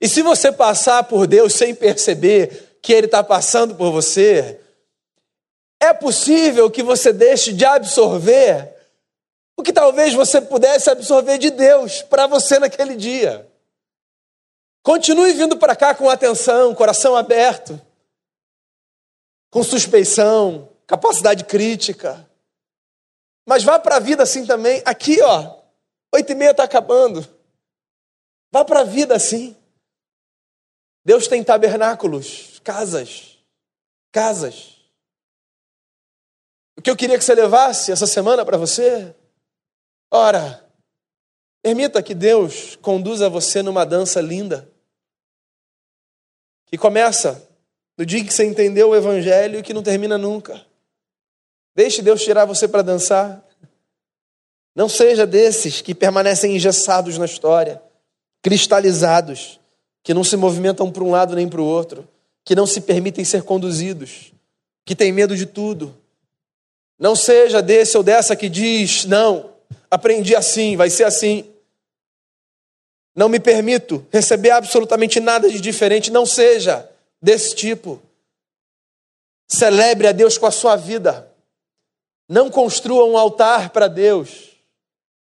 E 0.00 0.08
se 0.08 0.22
você 0.22 0.50
passar 0.50 1.04
por 1.04 1.26
Deus 1.26 1.54
sem 1.54 1.74
perceber 1.74 2.78
que 2.82 2.92
Ele 2.92 3.06
está 3.06 3.22
passando 3.22 3.74
por 3.74 3.90
você, 3.90 4.60
é 5.80 5.92
possível 5.92 6.70
que 6.70 6.82
você 6.82 7.12
deixe 7.12 7.52
de 7.52 7.64
absorver 7.64 8.74
o 9.56 9.62
que 9.62 9.72
talvez 9.72 10.12
você 10.14 10.40
pudesse 10.40 10.90
absorver 10.90 11.38
de 11.38 11.50
Deus 11.50 12.02
para 12.02 12.26
você 12.26 12.58
naquele 12.58 12.96
dia. 12.96 13.48
Continue 14.82 15.32
vindo 15.32 15.56
para 15.56 15.76
cá 15.76 15.94
com 15.94 16.10
atenção, 16.10 16.74
coração 16.74 17.16
aberto, 17.16 17.80
com 19.54 19.62
suspeição, 19.62 20.68
capacidade 20.84 21.44
crítica. 21.44 22.28
Mas 23.46 23.62
vá 23.62 23.78
para 23.78 23.98
a 23.98 24.00
vida 24.00 24.20
assim 24.24 24.44
também. 24.44 24.82
Aqui, 24.84 25.22
ó, 25.22 25.62
oito 26.12 26.32
e 26.32 26.34
meia 26.34 26.50
está 26.50 26.64
acabando. 26.64 27.24
Vá 28.50 28.64
para 28.64 28.80
a 28.80 28.84
vida 28.84 29.14
assim. 29.14 29.56
Deus 31.04 31.28
tem 31.28 31.44
tabernáculos, 31.44 32.58
casas, 32.64 33.38
casas. 34.10 34.76
O 36.76 36.82
que 36.82 36.90
eu 36.90 36.96
queria 36.96 37.16
que 37.16 37.22
você 37.24 37.36
levasse 37.36 37.92
essa 37.92 38.08
semana 38.08 38.44
para 38.44 38.56
você? 38.56 39.14
Ora, 40.10 40.68
permita 41.62 42.02
que 42.02 42.12
Deus 42.12 42.74
conduza 42.82 43.30
você 43.30 43.62
numa 43.62 43.86
dança 43.86 44.20
linda, 44.20 44.68
que 46.66 46.76
começa 46.76 47.53
no 47.96 48.04
dia 48.04 48.24
que 48.24 48.32
você 48.32 48.44
entendeu 48.44 48.90
o 48.90 48.96
Evangelho 48.96 49.58
e 49.58 49.62
que 49.62 49.74
não 49.74 49.82
termina 49.82 50.18
nunca. 50.18 50.64
Deixe 51.74 52.02
Deus 52.02 52.22
tirar 52.22 52.44
você 52.44 52.68
para 52.68 52.82
dançar. 52.82 53.42
Não 54.74 54.88
seja 54.88 55.26
desses 55.26 55.80
que 55.80 55.94
permanecem 55.94 56.56
engessados 56.56 57.16
na 57.16 57.24
história, 57.24 57.80
cristalizados, 58.42 59.60
que 60.02 60.12
não 60.12 60.24
se 60.24 60.36
movimentam 60.36 60.90
para 60.90 61.04
um 61.04 61.10
lado 61.10 61.36
nem 61.36 61.48
para 61.48 61.60
o 61.60 61.64
outro, 61.64 62.08
que 62.44 62.54
não 62.54 62.66
se 62.66 62.80
permitem 62.80 63.24
ser 63.24 63.42
conduzidos, 63.42 64.32
que 64.84 64.96
têm 64.96 65.12
medo 65.12 65.36
de 65.36 65.46
tudo. 65.46 65.96
Não 66.98 67.16
seja 67.16 67.62
desse 67.62 67.96
ou 67.96 68.02
dessa 68.02 68.36
que 68.36 68.48
diz: 68.48 69.04
não, 69.04 69.50
aprendi 69.90 70.34
assim, 70.34 70.76
vai 70.76 70.90
ser 70.90 71.04
assim. 71.04 71.44
Não 73.14 73.28
me 73.28 73.38
permito 73.38 74.04
receber 74.10 74.50
absolutamente 74.50 75.20
nada 75.20 75.48
de 75.48 75.60
diferente. 75.60 76.10
Não 76.10 76.26
seja 76.26 76.88
desse 77.24 77.54
tipo. 77.54 78.02
Celebre 79.48 80.06
a 80.06 80.12
Deus 80.12 80.36
com 80.36 80.44
a 80.44 80.50
sua 80.50 80.76
vida. 80.76 81.32
Não 82.28 82.50
construa 82.50 83.06
um 83.06 83.16
altar 83.16 83.70
para 83.70 83.88
Deus. 83.88 84.50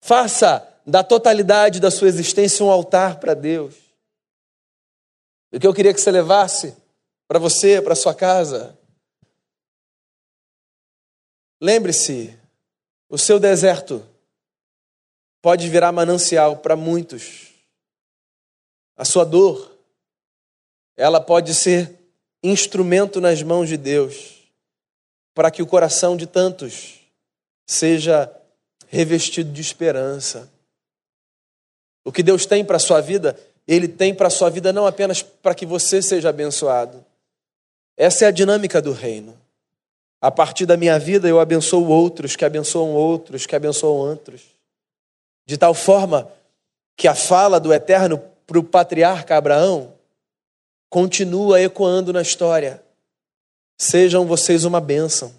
Faça 0.00 0.64
da 0.86 1.02
totalidade 1.02 1.80
da 1.80 1.90
sua 1.90 2.06
existência 2.06 2.64
um 2.64 2.70
altar 2.70 3.18
para 3.18 3.34
Deus. 3.34 3.74
O 5.52 5.58
que 5.58 5.66
eu 5.66 5.74
queria 5.74 5.92
que 5.92 6.00
você 6.00 6.10
levasse 6.10 6.76
para 7.26 7.38
você, 7.38 7.82
para 7.82 7.96
sua 7.96 8.14
casa. 8.14 8.78
Lembre-se, 11.60 12.38
o 13.08 13.18
seu 13.18 13.40
deserto 13.40 14.06
pode 15.42 15.68
virar 15.68 15.90
manancial 15.90 16.58
para 16.58 16.76
muitos. 16.76 17.48
A 18.96 19.04
sua 19.04 19.24
dor, 19.24 19.77
ela 20.98 21.20
pode 21.20 21.54
ser 21.54 21.96
instrumento 22.42 23.20
nas 23.20 23.40
mãos 23.40 23.68
de 23.68 23.76
Deus 23.76 24.50
para 25.32 25.48
que 25.48 25.62
o 25.62 25.66
coração 25.66 26.16
de 26.16 26.26
tantos 26.26 26.98
seja 27.64 28.30
revestido 28.88 29.52
de 29.52 29.60
esperança. 29.60 30.50
O 32.04 32.10
que 32.10 32.22
Deus 32.22 32.44
tem 32.44 32.64
para 32.64 32.76
a 32.76 32.80
sua 32.80 33.00
vida, 33.00 33.38
Ele 33.66 33.86
tem 33.86 34.12
para 34.12 34.26
a 34.26 34.30
sua 34.30 34.50
vida 34.50 34.72
não 34.72 34.88
apenas 34.88 35.22
para 35.22 35.54
que 35.54 35.64
você 35.64 36.02
seja 36.02 36.30
abençoado. 36.30 37.04
Essa 37.96 38.24
é 38.24 38.28
a 38.28 38.32
dinâmica 38.32 38.82
do 38.82 38.92
reino. 38.92 39.38
A 40.20 40.32
partir 40.32 40.66
da 40.66 40.76
minha 40.76 40.98
vida, 40.98 41.28
eu 41.28 41.38
abençoo 41.38 41.86
outros, 41.86 42.34
que 42.34 42.44
abençoam 42.44 42.92
outros, 42.92 43.46
que 43.46 43.54
abençoam 43.54 43.94
outros. 43.94 44.42
De 45.46 45.56
tal 45.56 45.74
forma 45.74 46.28
que 46.96 47.06
a 47.06 47.14
fala 47.14 47.60
do 47.60 47.72
Eterno 47.72 48.20
para 48.44 48.58
o 48.58 48.64
patriarca 48.64 49.36
Abraão 49.36 49.96
continua 50.88 51.60
ecoando 51.60 52.12
na 52.12 52.22
história. 52.22 52.84
Sejam 53.76 54.26
vocês 54.26 54.64
uma 54.64 54.80
bênção. 54.80 55.34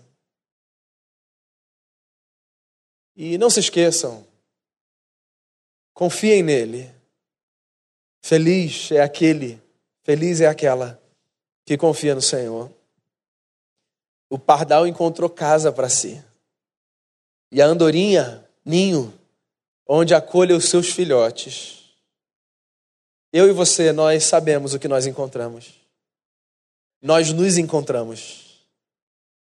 E 3.15 3.37
não 3.37 3.49
se 3.49 3.59
esqueçam, 3.59 4.25
confiem 5.93 6.41
nele. 6.41 6.89
Feliz 8.21 8.91
é 8.91 9.01
aquele, 9.01 9.61
feliz 10.03 10.39
é 10.39 10.47
aquela 10.47 11.01
que 11.65 11.77
confia 11.77 12.15
no 12.15 12.21
Senhor. 12.21 12.71
O 14.29 14.39
pardal 14.39 14.87
encontrou 14.87 15.29
casa 15.29 15.71
para 15.71 15.89
si. 15.89 16.23
E 17.51 17.61
a 17.61 17.65
andorinha, 17.65 18.47
ninho, 18.63 19.13
onde 19.85 20.13
acolha 20.13 20.55
os 20.55 20.69
seus 20.69 20.89
filhotes. 20.89 21.78
Eu 23.31 23.47
e 23.47 23.51
você, 23.51 23.91
nós 23.91 24.23
sabemos 24.25 24.73
o 24.73 24.79
que 24.79 24.87
nós 24.87 25.05
encontramos. 25.05 25.79
Nós 27.01 27.31
nos 27.31 27.57
encontramos. 27.57 28.65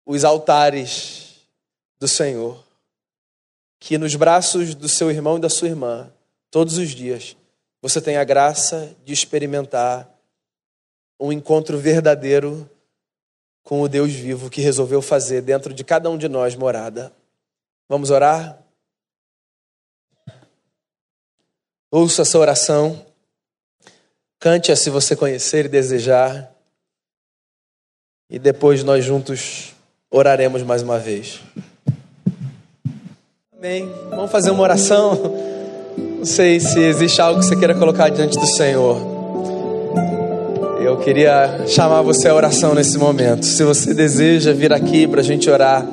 Os 0.05 0.25
altares 0.25 1.47
do 1.99 2.07
Senhor. 2.07 2.63
Que 3.81 3.97
nos 3.97 4.15
braços 4.15 4.75
do 4.75 4.89
seu 4.89 5.11
irmão 5.11 5.39
e 5.39 5.41
da 5.41 5.49
sua 5.49 5.69
irmã, 5.69 6.13
todos 6.51 6.77
os 6.79 6.91
dias, 6.91 7.37
você 7.81 8.01
tem 8.01 8.17
a 8.17 8.25
graça 8.25 8.95
de 9.05 9.13
experimentar 9.13 10.09
um 11.19 11.33
encontro 11.33 11.79
verdadeiro 11.79 12.69
com 13.63 13.81
o 13.81 13.89
Deus 13.89 14.13
vivo 14.13 14.51
que 14.51 14.61
resolveu 14.61 15.01
fazer 15.01 15.41
dentro 15.41 15.73
de 15.73 15.83
cada 15.83 16.11
um 16.11 16.19
de 16.19 16.29
nós 16.29 16.55
morada. 16.55 17.13
Vamos 17.89 18.11
orar? 18.11 18.61
Ouça 21.91 22.23
essa 22.23 22.39
oração. 22.39 23.12
Cante-a 24.43 24.75
se 24.75 24.91
você 24.91 25.15
conhecer 25.15 25.67
e 25.67 25.69
desejar. 25.69 26.51
E 28.29 28.41
depois 28.41 28.83
nós 28.83 29.05
juntos 29.05 29.73
oraremos 30.11 30.65
mais 30.65 30.83
uma 30.83 30.99
vez. 30.99 31.39
Amém. 33.57 33.89
Vamos 34.11 34.33
fazer 34.33 34.51
uma 34.51 34.65
oração. 34.65 35.17
Não 36.19 36.25
sei 36.25 36.59
se 36.59 36.81
existe 36.81 37.23
algo 37.23 37.39
que 37.39 37.47
você 37.47 37.55
queira 37.55 37.73
colocar 37.73 38.09
diante 38.09 38.37
do 38.37 38.47
Senhor. 38.49 38.97
Eu 40.81 40.99
queria 40.99 41.65
chamar 41.69 42.03
você 42.03 42.27
à 42.27 42.35
oração 42.35 42.75
nesse 42.75 42.99
momento. 42.99 43.47
Se 43.47 43.63
você 43.63 43.95
deseja 43.95 44.53
vir 44.53 44.73
aqui 44.73 45.07
para 45.07 45.21
a 45.21 45.25
gente 45.25 45.49
orar, 45.49 45.87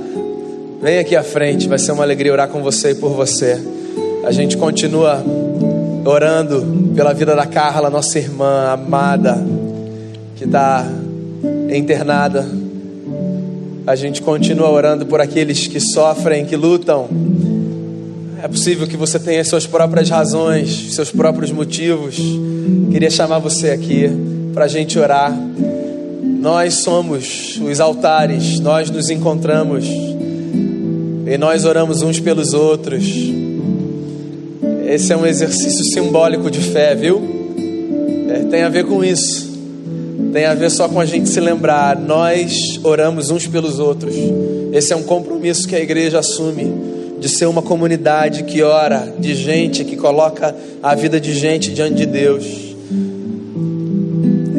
vem 0.81 0.97
aqui 0.97 1.15
à 1.15 1.21
frente. 1.21 1.67
Vai 1.67 1.77
ser 1.77 1.91
uma 1.91 2.01
alegria 2.01 2.33
orar 2.33 2.49
com 2.49 2.63
você 2.63 2.93
e 2.93 2.95
por 2.95 3.11
você. 3.11 3.63
A 4.25 4.31
gente 4.31 4.57
continua 4.57 5.23
orando 6.09 6.91
pela 6.95 7.13
vida 7.13 7.35
da 7.35 7.45
Carla, 7.45 7.89
nossa 7.89 8.17
irmã 8.17 8.71
amada, 8.71 9.37
que 10.35 10.45
está 10.45 10.85
internada. 11.73 12.47
A 13.85 13.95
gente 13.95 14.21
continua 14.21 14.69
orando 14.69 15.05
por 15.05 15.21
aqueles 15.21 15.67
que 15.67 15.79
sofrem, 15.79 16.45
que 16.45 16.55
lutam. 16.55 17.07
É 18.43 18.47
possível 18.47 18.87
que 18.87 18.97
você 18.97 19.19
tenha 19.19 19.43
suas 19.43 19.67
próprias 19.67 20.09
razões, 20.09 20.93
seus 20.93 21.11
próprios 21.11 21.51
motivos. 21.51 22.17
Queria 22.91 23.09
chamar 23.09 23.39
você 23.39 23.71
aqui 23.71 24.09
para 24.53 24.65
a 24.65 24.67
gente 24.67 24.97
orar. 24.97 25.31
Nós 26.41 26.75
somos 26.75 27.59
os 27.61 27.79
altares, 27.79 28.59
nós 28.59 28.89
nos 28.89 29.09
encontramos 29.09 29.85
e 31.25 31.37
nós 31.37 31.65
oramos 31.65 32.01
uns 32.01 32.19
pelos 32.19 32.53
outros. 32.53 33.03
Esse 34.89 35.13
é 35.13 35.15
um 35.15 35.23
exercício 35.23 35.83
simbólico 35.83 36.49
de 36.49 36.61
fé, 36.61 36.95
viu? 36.95 37.21
É, 38.27 38.39
tem 38.49 38.63
a 38.63 38.69
ver 38.69 38.85
com 38.85 39.03
isso. 39.03 39.47
Tem 40.33 40.45
a 40.45 40.55
ver 40.55 40.71
só 40.71 40.89
com 40.89 40.99
a 40.99 41.05
gente 41.05 41.29
se 41.29 41.39
lembrar. 41.39 41.95
Nós 41.95 42.79
oramos 42.83 43.29
uns 43.29 43.45
pelos 43.45 43.77
outros. 43.77 44.15
Esse 44.73 44.91
é 44.91 44.95
um 44.95 45.03
compromisso 45.03 45.67
que 45.67 45.75
a 45.75 45.79
igreja 45.79 46.17
assume 46.17 46.73
de 47.19 47.29
ser 47.29 47.45
uma 47.45 47.61
comunidade 47.61 48.41
que 48.45 48.63
ora, 48.63 49.13
de 49.19 49.35
gente 49.35 49.83
que 49.83 49.95
coloca 49.95 50.55
a 50.81 50.95
vida 50.95 51.21
de 51.21 51.35
gente 51.35 51.71
diante 51.71 51.93
de 51.93 52.07
Deus. 52.07 52.45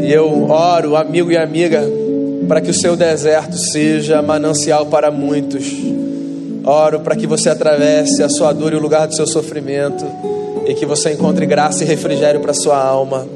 E 0.01 0.13
eu 0.13 0.49
oro, 0.49 0.95
amigo 0.95 1.33
e 1.33 1.37
amiga, 1.37 1.83
para 2.47 2.61
que 2.61 2.71
o 2.71 2.75
seu 2.75 2.95
deserto 2.95 3.59
seja 3.59 4.23
manancial 4.23 4.87
para 4.87 5.11
muitos 5.11 5.65
Oro 6.65 7.01
para 7.01 7.17
que 7.17 7.27
você 7.27 7.49
atravesse 7.49 8.23
a 8.23 8.29
sua 8.29 8.53
dor 8.53 8.73
e 8.73 8.77
o 8.77 8.81
lugar 8.81 9.07
do 9.07 9.15
seu 9.15 9.27
sofrimento 9.27 10.05
e 10.67 10.75
que 10.75 10.85
você 10.85 11.13
encontre 11.13 11.47
graça 11.47 11.83
e 11.83 11.87
refrigério 11.87 12.41
para 12.41 12.53
sua 12.53 12.77
alma. 12.77 13.27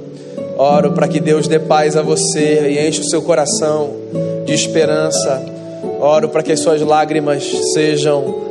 Oro 0.58 0.92
para 0.92 1.08
que 1.08 1.20
Deus 1.20 1.48
dê 1.48 1.58
paz 1.58 1.96
a 1.96 2.02
você 2.02 2.68
e 2.68 2.86
enche 2.86 3.00
o 3.00 3.04
seu 3.04 3.22
coração 3.22 3.90
de 4.44 4.52
esperança. 4.52 5.42
Oro 6.00 6.28
para 6.28 6.42
que 6.42 6.52
as 6.52 6.60
suas 6.60 6.80
lágrimas 6.82 7.44
sejam 7.72 8.42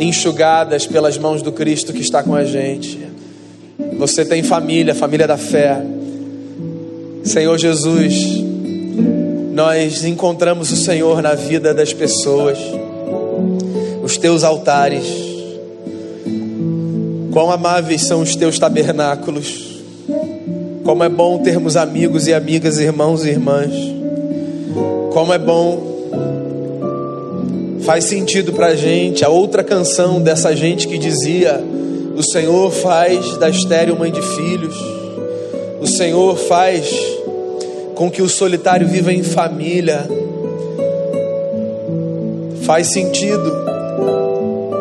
enxugadas 0.00 0.86
pelas 0.86 1.16
mãos 1.16 1.42
do 1.42 1.52
Cristo 1.52 1.92
que 1.92 2.00
está 2.00 2.22
com 2.22 2.34
a 2.34 2.44
gente. 2.44 2.98
Você 3.98 4.24
tem 4.24 4.42
família, 4.42 4.94
família 4.94 5.26
da 5.26 5.36
fé. 5.36 5.80
Senhor 7.24 7.56
Jesus, 7.56 8.42
nós 9.52 10.04
encontramos 10.04 10.72
o 10.72 10.76
Senhor 10.76 11.22
na 11.22 11.34
vida 11.34 11.72
das 11.72 11.92
pessoas 11.92 12.58
os 14.02 14.16
teus 14.16 14.42
altares. 14.42 15.06
Quão 17.32 17.50
amáveis 17.50 18.02
são 18.02 18.20
os 18.20 18.36
teus 18.36 18.58
tabernáculos. 18.58 19.72
Como 20.84 21.04
é 21.04 21.08
bom 21.08 21.38
termos 21.38 21.76
amigos 21.76 22.26
e 22.26 22.34
amigas, 22.34 22.78
irmãos 22.78 23.24
e 23.24 23.30
irmãs. 23.30 23.72
Como 25.12 25.32
é 25.32 25.38
bom. 25.38 25.92
Faz 27.82 28.04
sentido 28.04 28.52
para 28.52 28.68
a 28.68 28.76
gente 28.76 29.24
a 29.24 29.28
outra 29.28 29.64
canção 29.64 30.20
dessa 30.20 30.54
gente 30.54 30.88
que 30.88 30.98
dizia: 30.98 31.62
O 32.16 32.22
Senhor 32.22 32.70
faz 32.70 33.36
da 33.38 33.48
estéreo 33.48 33.98
mãe 33.98 34.10
de 34.10 34.20
filhos. 34.20 34.76
O 35.80 35.86
Senhor 35.86 36.36
faz 36.36 36.92
com 37.94 38.10
que 38.10 38.22
o 38.22 38.28
solitário 38.28 38.86
viva 38.86 39.12
em 39.12 39.22
família. 39.22 40.06
Faz 42.62 42.88
sentido 42.88 43.61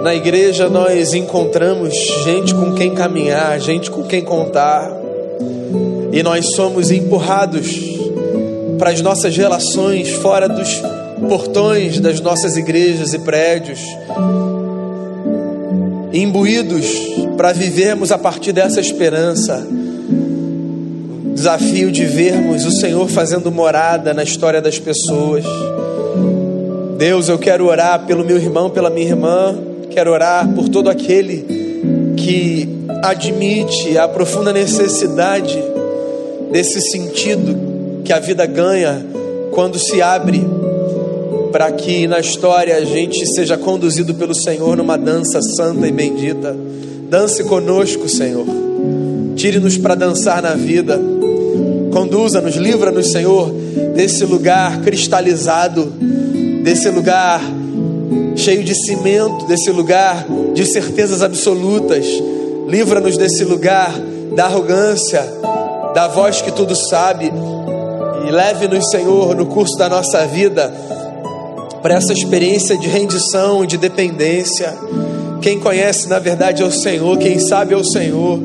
na 0.01 0.15
igreja 0.15 0.67
nós 0.67 1.13
encontramos 1.13 1.93
gente 2.23 2.53
com 2.55 2.73
quem 2.73 2.93
caminhar, 2.95 3.59
gente 3.59 3.91
com 3.91 4.03
quem 4.03 4.23
contar, 4.23 4.91
e 6.11 6.23
nós 6.23 6.55
somos 6.55 6.89
empurrados 6.91 7.67
para 8.79 8.89
as 8.89 9.01
nossas 9.01 9.37
relações 9.37 10.09
fora 10.09 10.49
dos 10.49 10.81
portões 11.27 11.99
das 11.99 12.19
nossas 12.19 12.57
igrejas 12.57 13.13
e 13.13 13.19
prédios. 13.19 13.79
imbuídos 16.13 16.87
para 17.37 17.53
vivermos 17.53 18.11
a 18.11 18.17
partir 18.17 18.51
dessa 18.51 18.81
esperança. 18.81 19.65
Desafio 21.33 21.89
de 21.89 22.03
vermos 22.05 22.65
o 22.65 22.71
Senhor 22.71 23.07
fazendo 23.07 23.49
morada 23.49 24.13
na 24.13 24.23
história 24.23 24.61
das 24.61 24.77
pessoas. 24.77 25.45
Deus, 26.97 27.29
eu 27.29 27.39
quero 27.39 27.65
orar 27.65 28.05
pelo 28.05 28.25
meu 28.25 28.35
irmão, 28.35 28.69
pela 28.69 28.89
minha 28.89 29.07
irmã, 29.07 29.57
quero 29.91 30.11
orar 30.11 30.47
por 30.53 30.69
todo 30.69 30.89
aquele 30.89 31.45
que 32.15 32.67
admite 33.03 33.97
a 33.97 34.07
profunda 34.07 34.53
necessidade 34.53 35.61
desse 36.51 36.81
sentido 36.81 38.01
que 38.03 38.13
a 38.13 38.19
vida 38.19 38.45
ganha 38.45 39.05
quando 39.51 39.77
se 39.77 40.01
abre 40.01 40.41
para 41.51 41.71
que 41.73 42.07
na 42.07 42.19
história 42.19 42.77
a 42.77 42.85
gente 42.85 43.25
seja 43.27 43.57
conduzido 43.57 44.15
pelo 44.15 44.33
Senhor 44.33 44.77
numa 44.77 44.97
dança 44.97 45.41
santa 45.41 45.85
e 45.85 45.91
bendita. 45.91 46.55
Dance 47.09 47.43
conosco, 47.43 48.07
Senhor. 48.07 48.45
Tire-nos 49.35 49.77
para 49.77 49.95
dançar 49.95 50.41
na 50.41 50.53
vida. 50.53 50.97
Conduza-nos, 51.91 52.55
livra-nos, 52.55 53.11
Senhor, 53.11 53.51
desse 53.93 54.23
lugar 54.23 54.79
cristalizado, 54.81 55.91
desse 56.63 56.89
lugar 56.89 57.41
cheio 58.35 58.63
de 58.63 58.75
cimento, 58.75 59.45
desse 59.45 59.71
lugar 59.71 60.25
de 60.53 60.65
certezas 60.65 61.21
absolutas. 61.21 62.05
Livra-nos 62.67 63.17
desse 63.17 63.43
lugar 63.43 63.93
da 64.35 64.45
arrogância, 64.45 65.21
da 65.93 66.07
voz 66.07 66.41
que 66.41 66.51
tudo 66.51 66.75
sabe. 66.75 67.31
E 68.27 68.31
leve-nos, 68.31 68.89
Senhor, 68.89 69.35
no 69.35 69.47
curso 69.47 69.77
da 69.77 69.89
nossa 69.89 70.25
vida 70.27 70.73
para 71.81 71.95
essa 71.95 72.13
experiência 72.13 72.77
de 72.77 72.87
rendição 72.87 73.65
de 73.65 73.77
dependência. 73.77 74.73
Quem 75.41 75.59
conhece, 75.59 76.07
na 76.07 76.19
verdade, 76.19 76.61
é 76.61 76.65
o 76.65 76.71
Senhor, 76.71 77.17
quem 77.17 77.39
sabe 77.39 77.73
é 77.73 77.77
o 77.77 77.83
Senhor. 77.83 78.39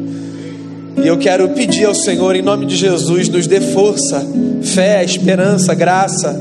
E 1.03 1.07
eu 1.07 1.19
quero 1.19 1.51
pedir 1.51 1.85
ao 1.85 1.95
Senhor, 1.95 2.35
em 2.35 2.43
nome 2.43 2.65
de 2.65 2.75
Jesus, 2.75 3.29
nos 3.29 3.47
dê 3.47 3.61
força, 3.61 4.27
fé, 4.63 5.05
esperança, 5.05 5.75
graça, 5.75 6.33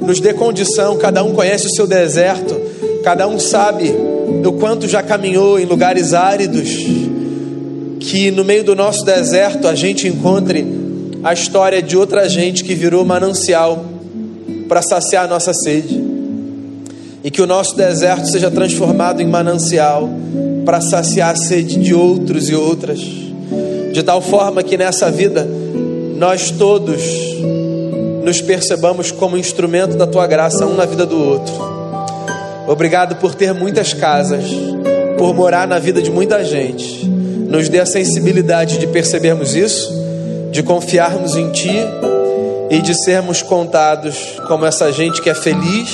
nos 0.00 0.20
dê 0.20 0.34
condição. 0.34 0.98
Cada 0.98 1.24
um 1.24 1.32
conhece 1.32 1.66
o 1.66 1.70
seu 1.70 1.86
deserto, 1.86 2.54
cada 3.04 3.28
um 3.28 3.38
sabe 3.38 3.94
o 4.44 4.52
quanto 4.54 4.88
já 4.88 5.02
caminhou 5.02 5.60
em 5.60 5.66
lugares 5.66 6.14
áridos. 6.14 6.70
Que 8.00 8.30
no 8.30 8.42
meio 8.42 8.64
do 8.64 8.74
nosso 8.74 9.04
deserto 9.04 9.68
a 9.68 9.74
gente 9.74 10.08
encontre 10.08 10.66
a 11.22 11.32
história 11.32 11.82
de 11.82 11.96
outra 11.96 12.28
gente 12.28 12.64
que 12.64 12.74
virou 12.74 13.04
manancial 13.04 13.84
para 14.68 14.80
saciar 14.80 15.26
a 15.26 15.28
nossa 15.28 15.52
sede 15.52 16.02
e 17.22 17.30
que 17.30 17.40
o 17.40 17.46
nosso 17.46 17.76
deserto 17.76 18.26
seja 18.28 18.50
transformado 18.50 19.20
em 19.20 19.26
manancial 19.26 20.08
para 20.64 20.80
saciar 20.80 21.30
a 21.30 21.36
sede 21.36 21.78
de 21.78 21.94
outros 21.94 22.50
e 22.50 22.54
outras, 22.54 23.00
de 23.92 24.02
tal 24.02 24.20
forma 24.20 24.62
que 24.62 24.76
nessa 24.76 25.10
vida 25.10 25.46
nós 26.16 26.50
todos 26.50 27.02
nos 28.22 28.40
percebamos 28.42 29.10
como 29.10 29.38
instrumento 29.38 29.96
da 29.96 30.06
tua 30.06 30.26
graça, 30.26 30.66
um 30.66 30.74
na 30.74 30.84
vida 30.84 31.06
do 31.06 31.18
outro. 31.18 31.73
Obrigado 32.66 33.16
por 33.16 33.34
ter 33.34 33.52
muitas 33.52 33.92
casas, 33.92 34.44
por 35.18 35.34
morar 35.34 35.66
na 35.68 35.78
vida 35.78 36.00
de 36.00 36.10
muita 36.10 36.44
gente. 36.44 37.06
Nos 37.06 37.68
dê 37.68 37.80
a 37.80 37.86
sensibilidade 37.86 38.78
de 38.78 38.86
percebermos 38.86 39.54
isso, 39.54 39.92
de 40.50 40.62
confiarmos 40.62 41.36
em 41.36 41.50
Ti 41.50 41.78
e 42.70 42.80
de 42.80 42.94
sermos 42.94 43.42
contados 43.42 44.40
como 44.48 44.64
essa 44.64 44.90
gente 44.90 45.20
que 45.20 45.30
é 45.30 45.34
feliz 45.34 45.90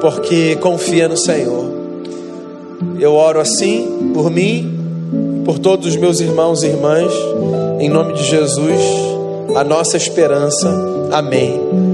porque 0.00 0.56
confia 0.56 1.08
no 1.08 1.16
Senhor. 1.16 1.66
Eu 2.98 3.14
oro 3.14 3.40
assim 3.40 4.10
por 4.14 4.30
mim, 4.30 5.42
por 5.44 5.58
todos 5.58 5.86
os 5.86 5.96
meus 5.96 6.20
irmãos 6.20 6.62
e 6.62 6.66
irmãs, 6.66 7.12
em 7.80 7.88
nome 7.88 8.14
de 8.14 8.24
Jesus, 8.24 8.80
a 9.54 9.64
nossa 9.64 9.96
esperança. 9.96 10.68
Amém. 11.12 11.87